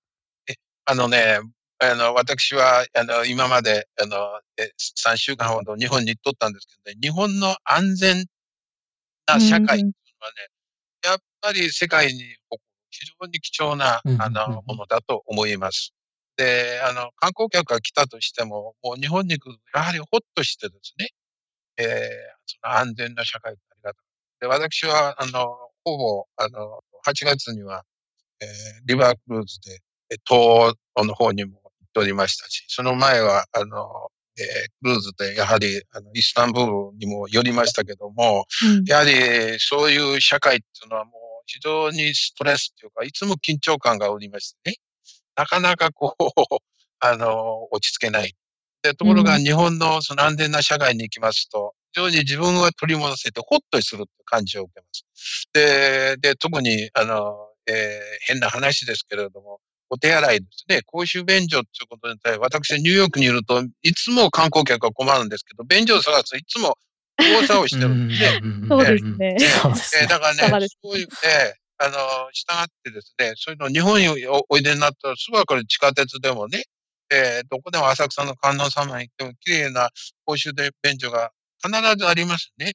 [0.51, 1.41] え、あのね、
[1.79, 4.17] あの、私は、あの、今まで、あの、
[5.07, 8.27] 3週間ほど日本に行っとったんですけどね、日本の安全
[9.27, 9.85] な社会っていう
[10.21, 10.54] のはね、やっ
[11.45, 12.23] ぱり世界に
[12.91, 15.93] 非常に貴重な、あの、ものだと思います。
[16.37, 21.09] で、あの、観光客が来たとしても、もう日本に来ると、やはりほっとしてですね、
[21.77, 21.87] えー、
[22.47, 24.03] その安全な社会ありがたい。
[24.41, 27.85] で、私は、あの、ほぼ、あの、8月には、
[28.41, 28.49] えー、
[28.87, 29.81] リバークルーズで、
[30.27, 39.13] 東欧の方にも行っておりましたし、その前は、あの、えー、クルーズでやはりあのイスタンブールにも寄りましたけども、うん、やはり
[39.61, 44.77] そういう社会っていうのはもう非常にストレスっていうか、いつも緊張感がおりましてね、
[45.37, 46.25] なかなかこう、
[47.01, 48.35] あの、落ち着けない。
[48.83, 55.49] で、ところが日本のその安全な社会に行きますと、非常に自分を取り戻せてほっとするって感じを受けます。
[55.53, 57.37] で、で、特に、あの、
[57.67, 66.77] えー、変な話ですけれども、お手洗いですね、公衆便所っていうことに対して、私ニューヨークにいるといつも観光客が困るんですけど、便所を探すといつも
[67.17, 67.89] 大騒ぎしてる。
[67.95, 68.09] ん。
[68.09, 70.03] で、そうですね。
[70.05, 71.13] えだからね、そういう、ね、
[71.79, 71.97] あの、
[72.33, 74.09] 従ってですね、そういうの日本に
[74.49, 76.65] おいでになったら、すぐわかる地下鉄でもね、
[77.11, 79.91] えー、どこでも浅草の観音様に行っても、綺麗な
[80.25, 81.31] 公衆で便所が
[81.63, 82.73] 必ずありますね。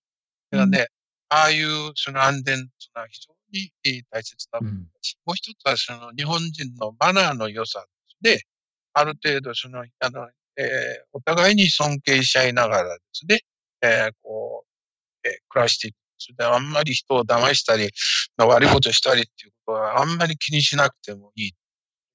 [0.52, 0.88] だからね、
[1.30, 4.60] ああいうその安全というのは非常に大切だ
[5.02, 7.86] し、もう一つはその日本人のマナーの良さ
[8.22, 8.42] で、
[8.94, 10.28] ある程度その、あの、
[10.58, 10.68] えー、
[11.14, 13.40] お互いに尊敬し合いながらですね、
[13.82, 14.66] えー、こ
[15.24, 15.96] う、えー、暮らしていく。
[16.22, 17.90] それであんまり人を騙したり、
[18.38, 21.52] 悪いことしたりっていうことはあんまり気にしなくてもいい。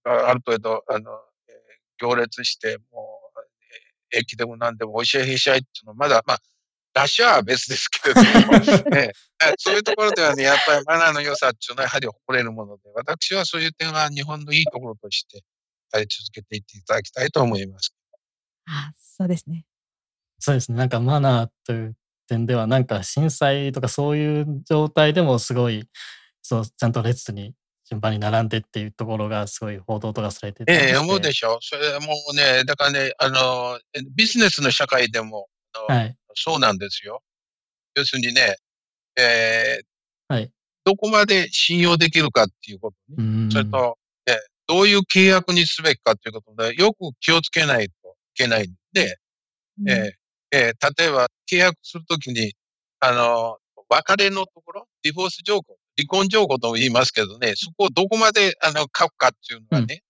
[0.05, 1.12] ある程度、あの、
[1.49, 3.41] えー、行列して、もう、
[4.12, 6.39] えー、駅でも何でも教えへし合いっていうのはまだ、まあ、
[6.95, 8.59] ラッシュは別ですけれども、
[8.95, 9.12] ね、
[9.59, 15.43] そういうところではね、やっぱりマナーの良さっていうのはやはり誇れるもので、私はそういう点は日本のいいところとして
[15.93, 17.93] やり続けていっていただきたいと思います。
[18.67, 19.67] あそうですね。
[20.45, 20.76] そうですね。
[20.76, 21.97] なんかマナーという
[22.28, 25.88] 点では、なんか震災とかそういう状態でもすごい、
[26.42, 27.55] そう、ちゃんと列に
[27.88, 30.70] 順番に並んでっていうところがすごい報道とかされてて。
[30.70, 31.57] ええ思うでしょ。
[31.62, 33.80] それもうね、だからね、あの、
[34.14, 35.49] ビジネスの社会でも、
[35.88, 37.22] はい、そうなんですよ。
[37.95, 38.57] 要するにね、
[39.16, 40.51] えー、はい、
[40.84, 43.49] どこまで信用できるかっていうことね。
[43.51, 44.34] それと、えー、
[44.66, 49.16] どういう契約にすべきかっていうことで、よく気をつけないといけないんで、
[49.80, 50.24] うん、えー、
[50.55, 52.55] えー、例えば契約するときに、
[53.00, 60.02] あの、別れのところ、ディフォース条項、離婚条項とも言いますけどね、そこをどこまであの書くかっていうのはね、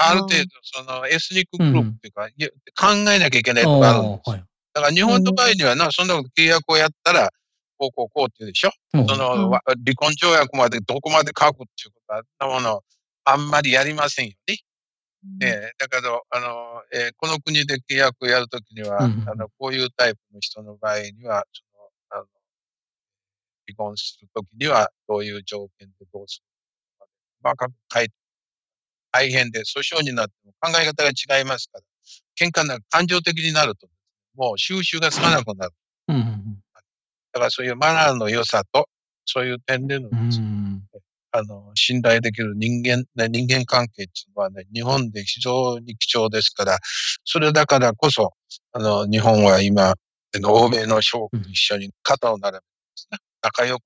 [0.00, 4.44] うん、ある程度そのエスニックグループっていうか、うん、考えなきゃいけないとかあるんですよ。
[4.74, 7.30] だから日本の場合にはな、そんな契約をやったら、
[7.76, 9.60] こうこうこうって言うでしょ、うん、その、離
[9.94, 12.80] 婚条約までどこまで書くっていうことは、あんなもの、
[13.24, 14.56] あんまりやりませんよね。
[15.40, 22.26] えー、だけど、あの、えー、この国で契約をやるときには、うん、あの、こういうタイプの人の場合には、その、あの、
[23.68, 26.44] 離婚するときには、どういう条件でどうする
[26.98, 27.06] か、
[27.42, 28.14] 細かく書いて、
[29.12, 31.44] 大変で、訴訟になっても考え方が違い。
[31.44, 31.84] ますから、
[32.36, 33.86] 喧嘩な感情的になると、
[34.34, 35.72] もう収集がつかなくなる。
[36.08, 36.62] うん、
[37.32, 38.88] だからそういうマナーの良さと、
[39.24, 40.30] そういう点での、うん、
[41.32, 46.78] あの、信頼できる人間、ね、人間関係っていうのはね、日本で非常に貴重ですから、
[47.24, 48.34] それだからこそ、
[48.72, 49.94] あの、日本は今、
[50.44, 53.82] 欧米の諸国と一緒に肩を並べてですね、仲良く、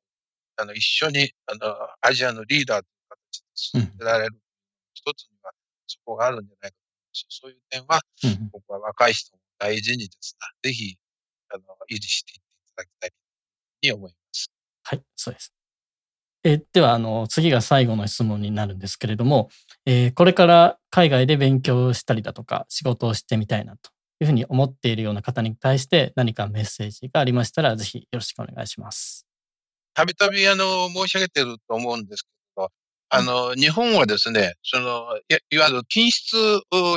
[0.57, 4.39] あの、一緒に、あの、アジアのリーダーという形で進められる、
[4.95, 5.53] 一つには
[5.87, 7.27] そこがあるんじゃないかと思います。
[7.29, 8.01] そういう点は、
[8.53, 10.97] 僕は若い人も大事にですね、ぜひ、
[11.51, 13.11] あの、維持していっていただきたい
[13.83, 14.51] に思います。
[14.83, 15.56] はい、そうです。
[16.49, 19.51] えでは、あの、次が最後の質問になるんですけれども、
[19.85, 23.91] えー、これから海外で勉強したりだとか、仕事をしてみたいなと
[24.21, 29.27] いうふうに思っているような方に対して何かメッセージがありましたら、ぜひよろしくお願いします。
[29.93, 32.71] たびたび、あの、申し上げてると思うんですけど、
[33.09, 35.19] あの、日本はですね、その、
[35.51, 36.37] いわゆる均質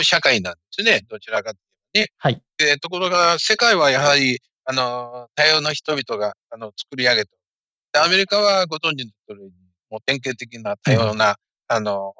[0.03, 1.01] 社会なんですね。
[1.09, 1.57] どちらかと
[1.95, 2.13] いうとね。
[2.19, 2.39] はい。
[2.59, 7.38] えところが、世界はやはり、あの、多様な人々が、あの、作り上げて
[7.93, 9.51] アメリカはご存知の通りに、
[9.89, 11.35] もう典型的な多様な、うん、
[11.67, 12.13] あの、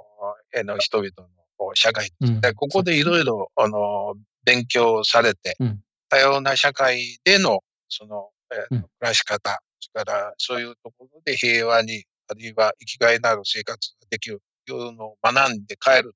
[0.53, 2.11] えの人々の社会。
[2.20, 2.34] です。
[2.34, 16.13] うん、ここでいろいろ、あの、勉強されて、うん、多様な社会での、その、えー、暮らし方、それからそういうところで平和に、あるいは生きがいのある生活ができるというのを学んで帰る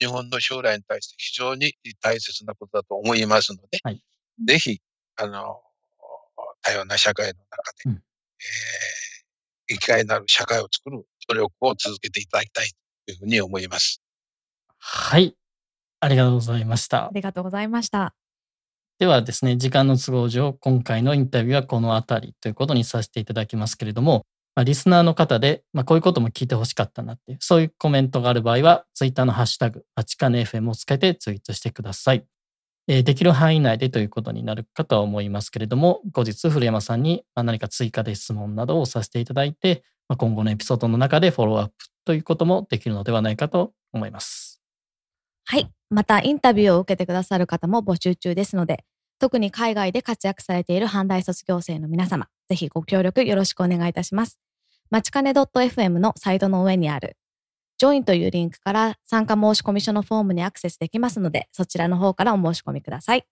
[0.00, 4.02] 日本の将来に対して非常に大切なことだと思いますので、はい、
[4.46, 4.80] ぜひ、
[5.16, 5.60] あの、
[6.62, 8.02] 多様な社会の中で、うん
[9.70, 12.70] えー、生きがいのある社会を作る努力を続けていただきたい
[13.06, 14.02] というふうに思います。
[14.78, 15.34] はい。
[16.00, 17.06] ありがとうございました。
[17.06, 18.14] ありがとうございました。
[18.98, 24.24] ではですね、時間の都合上、今回のインタビューはこの辺りということにさせていただきますけれども、
[24.54, 32.24] まあ、リスナーの方で、まあ、こういうことも聞いてほしかったなっていう、そういうコメントがある場合は、ツイッターのハッシュタグ、バチカネ FM をつけてツイートしてください。
[32.86, 39.84] えー、できる範囲内でということになるかと思いますけれども、後日古山さんに何か追加で質問などをさせていただいて、
[40.16, 41.72] 今後のエピソードの中でフォローアップ
[42.04, 44.60] ということもできるのではないかと思います。
[45.46, 45.70] はい。
[45.90, 48.84] また、インタビューを受けてくださる方も募集中ですので、
[49.18, 54.38] 特に海外で活躍されている阪大卒業生の皆様、ぜひご協力よろしくお願いいたします。
[54.90, 57.16] まちかね .fm のサイトの上にある
[57.84, 63.26] ジョインというリンクから参加申込書のフォームにアクセスできますので、そちらの方からお申し込みください。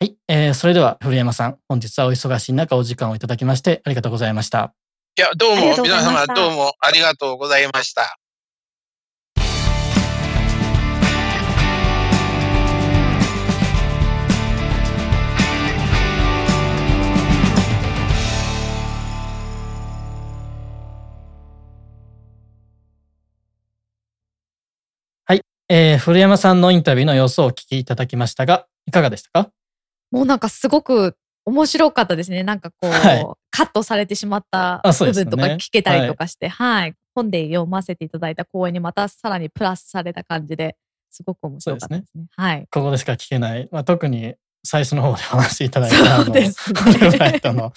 [0.00, 4.74] はい、えー、それでは古山さん、本日はお忙しい中お時間をいただきましてありがとうございました。
[5.16, 8.18] いや、どうも皆様どうもありがとうございました。
[25.70, 29.50] えー、古山さんのインタビューの様子をお聞きいただきましたが、いかがでしたか？
[30.10, 31.14] もうなんかすごく
[31.44, 32.42] 面白かったですね。
[32.42, 33.26] なんかこう、はい。
[33.50, 40.76] カットされてしまった部分とか聞けたりとかして、はい、本で読ませていただいた講演にまたさらにプラスされた感じで
[41.10, 42.26] すごく面白かったですね。
[42.36, 42.66] はい。
[42.70, 47.40] ここでしか聞けない、まあ、特に最初の方でお話しいただいたそうですね。
[47.52, 47.72] の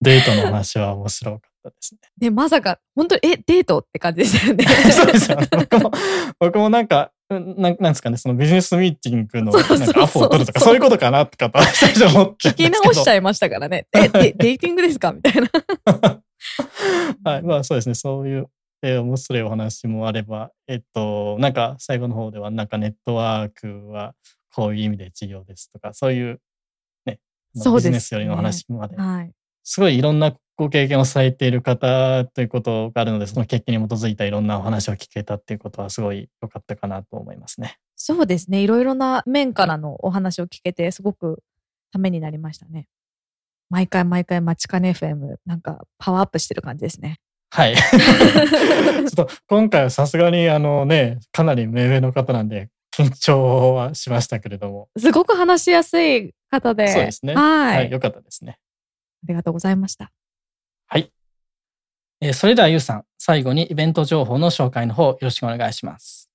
[0.00, 2.00] デートの話は面白かったですね。
[2.18, 4.64] で、まさか、本当に、え、デートって感じでしたよね。
[4.92, 5.48] そうですよね。
[5.50, 5.90] 僕も、
[6.38, 13.86] 僕もなんか、うんなんなんですかね、そのビジネスミーティングのなんかアポを取るとか、そういうことかなとかと最初思って聞き直しちゃいましたからね。
[13.94, 15.12] え、でデーティングですか？
[15.12, 15.48] みたいな。
[17.30, 18.48] はい、まあそうですね、そういう、
[18.82, 24.14] えー面白いお話もあれば、えっと、なんか最後の方では、なんかネットワークは
[24.52, 26.40] こういう意味で重要ですとか、そういう、
[27.06, 27.20] ね、
[27.54, 29.30] ビジネスよりの話まで、はい。
[29.62, 37.78] すごいいろんなご経験をされている方ということがあるので、その経験に基づいたいろんなお話を聞けたっていうことはすごい良かったかなと思いますね。
[37.96, 38.60] そうですね。
[38.60, 41.42] いろいろな面からのお話を聞けて、すごく
[41.90, 42.88] ためになりましたね。
[43.70, 47.20] 毎回毎回、マチカネ FM、なんかパワーアップしてる感じですね。
[47.48, 47.74] はい。
[47.80, 56.88] ちょっと今回はさすがにあのね、かなり目上の方なんで、緊張はしましたけれども、すごく話しやすい方で。
[56.88, 57.34] そうですね。
[57.34, 57.76] はい。
[57.76, 58.58] はい、良かったですね。
[59.24, 60.12] ありがとうございました。
[60.92, 61.12] はい。
[62.20, 66.28] えーそれではゆうさん、最後にイベント情報の紹介の方よろしくお願いします。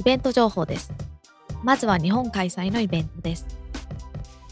[0.00, 0.90] イベント情報です。
[1.62, 3.46] まずは日本開催のイベントです。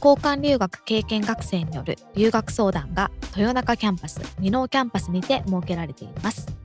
[0.05, 6.62] 交換留学経験学生による留学相談が豊中キャンパス、箕面キャンパスにて設けられています。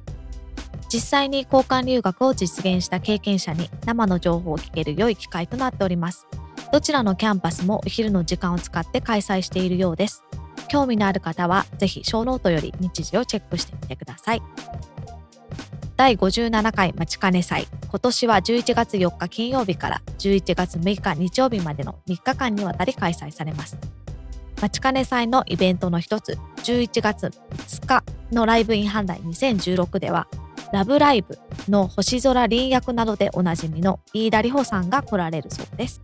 [0.91, 6.27] 実際に交換留学を実現した経験者に生の情報を聞ける良い機会となっております。
[6.71, 10.23] どちらのキャンパスもお昼の時間を使って開催しているようです。
[10.69, 14.41] 興味のある方はぜひ show note より日時をチェックしてみてください。
[15.97, 23.79] 第57回まちかね祭今年は11月4日金曜日から11月6日日曜日までの3日間にわたり開催されます
[24.61, 30.27] まちかね祭のイベントの一つ11月5日のライブイン判断2016では
[30.71, 31.37] ラブライブ
[31.69, 36.01] の星空凛役などでおなじみの飯田里穂さんが来られるそうです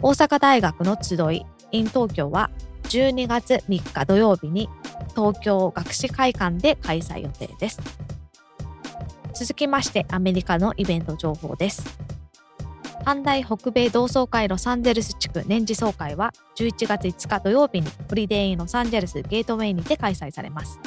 [0.00, 2.50] 大阪大学の集い in 東京は
[2.84, 4.68] 12月3日土曜日に
[5.10, 7.80] 東京学士会館で開催予定です
[9.34, 11.98] 続きましてアメリカのイベント情報です。
[13.04, 20.78] 阪大北米同窓会ロサンゼルス地区年次総会は11月5日土曜日にホリデーインロサンゼルスゲートウェイにて開催されます。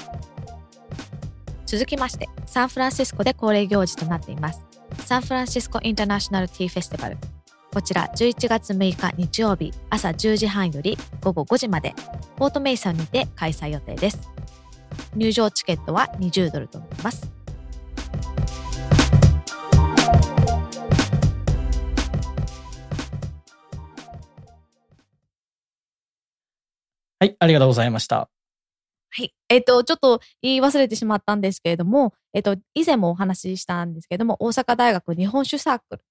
[1.67, 4.65] 続きましてサンフランシスコで恒例行事となっています。
[5.05, 7.17] サンフランシスコインターナショナルティーフェスティバル。
[7.73, 11.93] こちら11月6日日曜日朝10時半より午後5時まで
[12.37, 14.29] ポートメイソンにて開催予定です。
[15.13, 17.29] 入場チケットは20ドルとなります。
[27.19, 28.29] はい、ありがとうございました。
[29.09, 29.33] はい。
[29.49, 36.03] えっ、と、ちょっと言い忘れてしまったんですけれども、えっ、と、以前もお話ししたんですけれども、大阪大学日本酒サークル。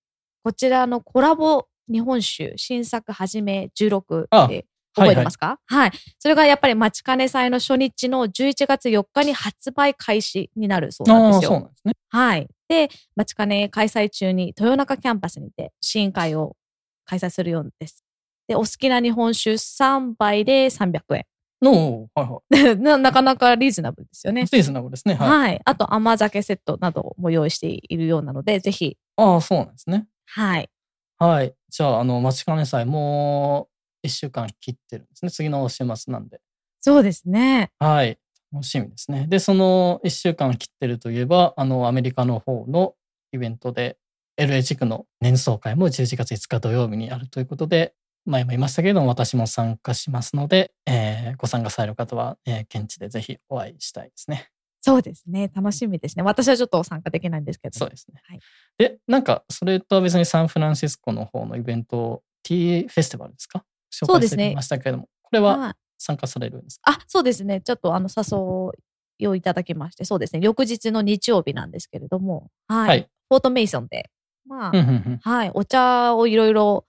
[0.43, 5.59] こちらのコラボ日本酒新作はじめ16あって覚えてますか？
[5.67, 11.51] はい、それがやっぱり待ちかね祭の初日の11月4日に発売開始になるそうなんですよ。
[11.51, 11.95] そうなんですね。
[12.09, 12.49] はい。
[12.69, 16.57] で、待ちかね開催中に豊中キャンパスにて試飲会を
[17.05, 18.05] 開催するようです。
[18.49, 21.25] で、お好きな日本酒3杯で300円。
[21.63, 24.45] の、はいは ななかなかリーズナブルですよねい。。
[24.45, 25.15] リーズナブルですね。
[25.15, 25.29] はい。
[25.29, 25.61] はい。
[25.65, 30.07] あと甘酒セットなども用意しているようなので、ぜひ、ああ、そうなんですね。
[30.27, 30.71] はい。
[31.19, 31.55] はい。
[31.71, 33.69] じゃあ、あの、待ちかね祭、も
[34.03, 35.31] う1週間切ってるんですね。
[35.31, 36.41] 次の週末なんで。
[36.81, 37.71] そうですね。
[37.79, 38.19] はい。
[38.53, 39.27] 楽しみですね。
[39.29, 42.95] で、その1週間切ってるといえば、あの、アメリカの方の
[43.33, 43.97] イベントで、
[44.39, 47.95] LA 地区の年総会も11月5日土曜日にあるということで、
[48.27, 54.51] 前も言いましたけれども、私も参加しますので、えーご参加される方は、えー現地でぜひお会いしたいですね。
[54.81, 55.51] そうですね。
[55.55, 56.23] 楽しみですね。
[56.23, 57.79] 私はちょっと参加できないんですけど。
[57.79, 58.21] そうですね。
[58.25, 58.41] はい
[58.79, 63.65] で、なんか、それとは別にサンフランシスコの方のイベント、T フェスティバルですか？
[63.93, 66.93] 紹そうですね介してきましたけれども、これははい参加されるんですか？
[66.93, 67.61] あ、そうですね。
[67.63, 68.79] ちょっとあの、誘
[69.19, 70.41] いをいただきまして、そうですね。
[70.43, 72.89] 翌日の日曜日なんですけれども、はい。
[72.89, 74.09] はいフォートメイソンで、
[74.47, 75.51] まあ、はい。
[75.55, 76.87] お茶をいろいろ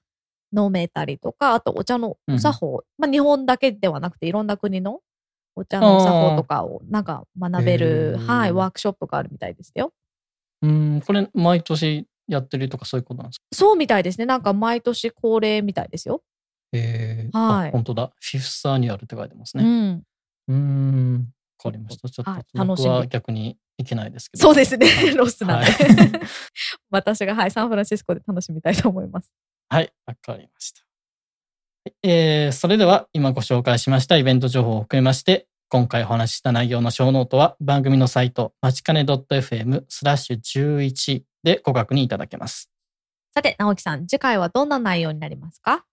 [0.58, 5.02] 飲めたりとか、あとお茶のお作法、まあ日本だけではなくていろんな国の
[5.56, 9.94] お茶のお作法とかをなんか学べる、はい、ワークショップがあるみたいですよ。
[10.62, 13.46] うん、これ、毎年やってるとかそういうことなんですか？
[13.54, 14.26] そうみたいですね。
[14.26, 16.22] なんか毎年恒例みたいですよ。
[16.74, 18.12] えー、はいあ本当だ。
[18.20, 19.64] Fifth Annual って書いてますうね。
[19.92, 20.04] ん。
[20.50, 21.30] うーん。
[21.58, 22.10] かりました。
[22.10, 24.42] ちょっと、はい僕楽しみは逆に行けないですけど。
[24.44, 25.02] そうですねは。
[25.04, 25.72] い ロスなんで。
[25.72, 26.12] はい
[26.90, 29.34] 私が、はい、サンフランシスコで楽しみたいと思います。
[29.70, 30.82] はい、わかりました。
[30.82, 30.86] は
[31.92, 42.70] いえーそれでは今ご紹介しましたイベント情報を含めまして、今回お話しした内容の show note は番組のサイト、まちかね .fm スラッシュ11でご確認いただけます。
[43.34, 45.86] さて、直樹さん、次回はどんな内容になりますか？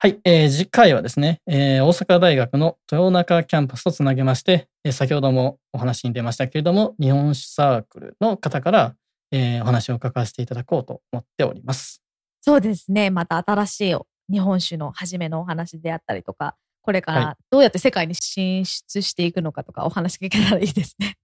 [0.00, 8.94] はい、えー次回はですね、えー大阪大学の豊中キャンパスとつなげまして、えー先ほどもお話に出ましたけれども、日本酒サークルの方から、
[9.32, 12.00] えーお話を伺わせていただこうと思っております。
[12.42, 13.10] そうですね。
[13.10, 13.96] また新しい
[14.32, 21.16] 日本酒の初めのお話であったりとか、これかはらどうやって世界に進出していくのかとかお話聞けたらいいですね。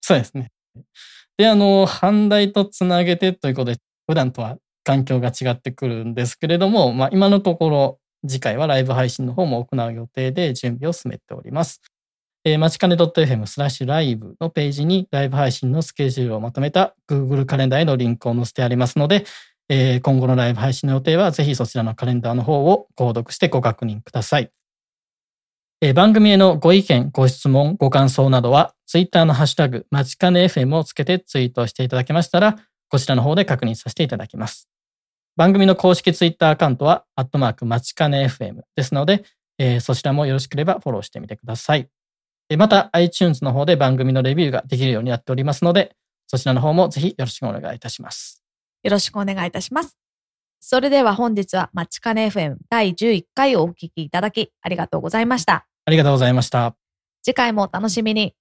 [0.00, 0.50] そうですね。
[1.38, 7.98] で、あの、阪大とつなげてということで、普段とは環境が違ってくるんですけれども、まあ、今のところ、
[8.28, 11.82] 次回はライブ配信の方も行う予定で準備を進めております。
[12.44, 19.24] えー、まちかね .fm スラッシュライブのページにライブ配信のスケジュールをまとめた Google カレンダーへのリンクを載せてありますので、
[19.68, 24.52] えー今後のライブ配信の予定はぜひそちらのカレンダーの方を購読してご確認ください。
[25.80, 32.56] えー番組へのご意見、ご質問、ご感想などは、ツイッターのハッシュタグ、まちかね FM をつけてツイートしていただけましたら、
[32.88, 34.68] こちらの方で確認させていただきます。
[35.36, 39.24] 番組の公式ツイッターアカウントは、アットマークまちかね FM ですので、
[39.58, 41.88] えーそちらもよろしければフォローしてみてください。
[42.48, 45.94] えまた、iTunes の方で番組のレビューができるようになっておりますので、
[46.26, 48.42] そちらの方もぜひよろしくお願いいたします。
[48.82, 49.96] よろしくお願いいたします。
[50.60, 55.66] それでは本日はマチカネ FM 第11回をお聞きいただきありがとうございました。
[55.84, 56.74] ありがとうございました。
[57.22, 58.34] 次回もお楽しみに。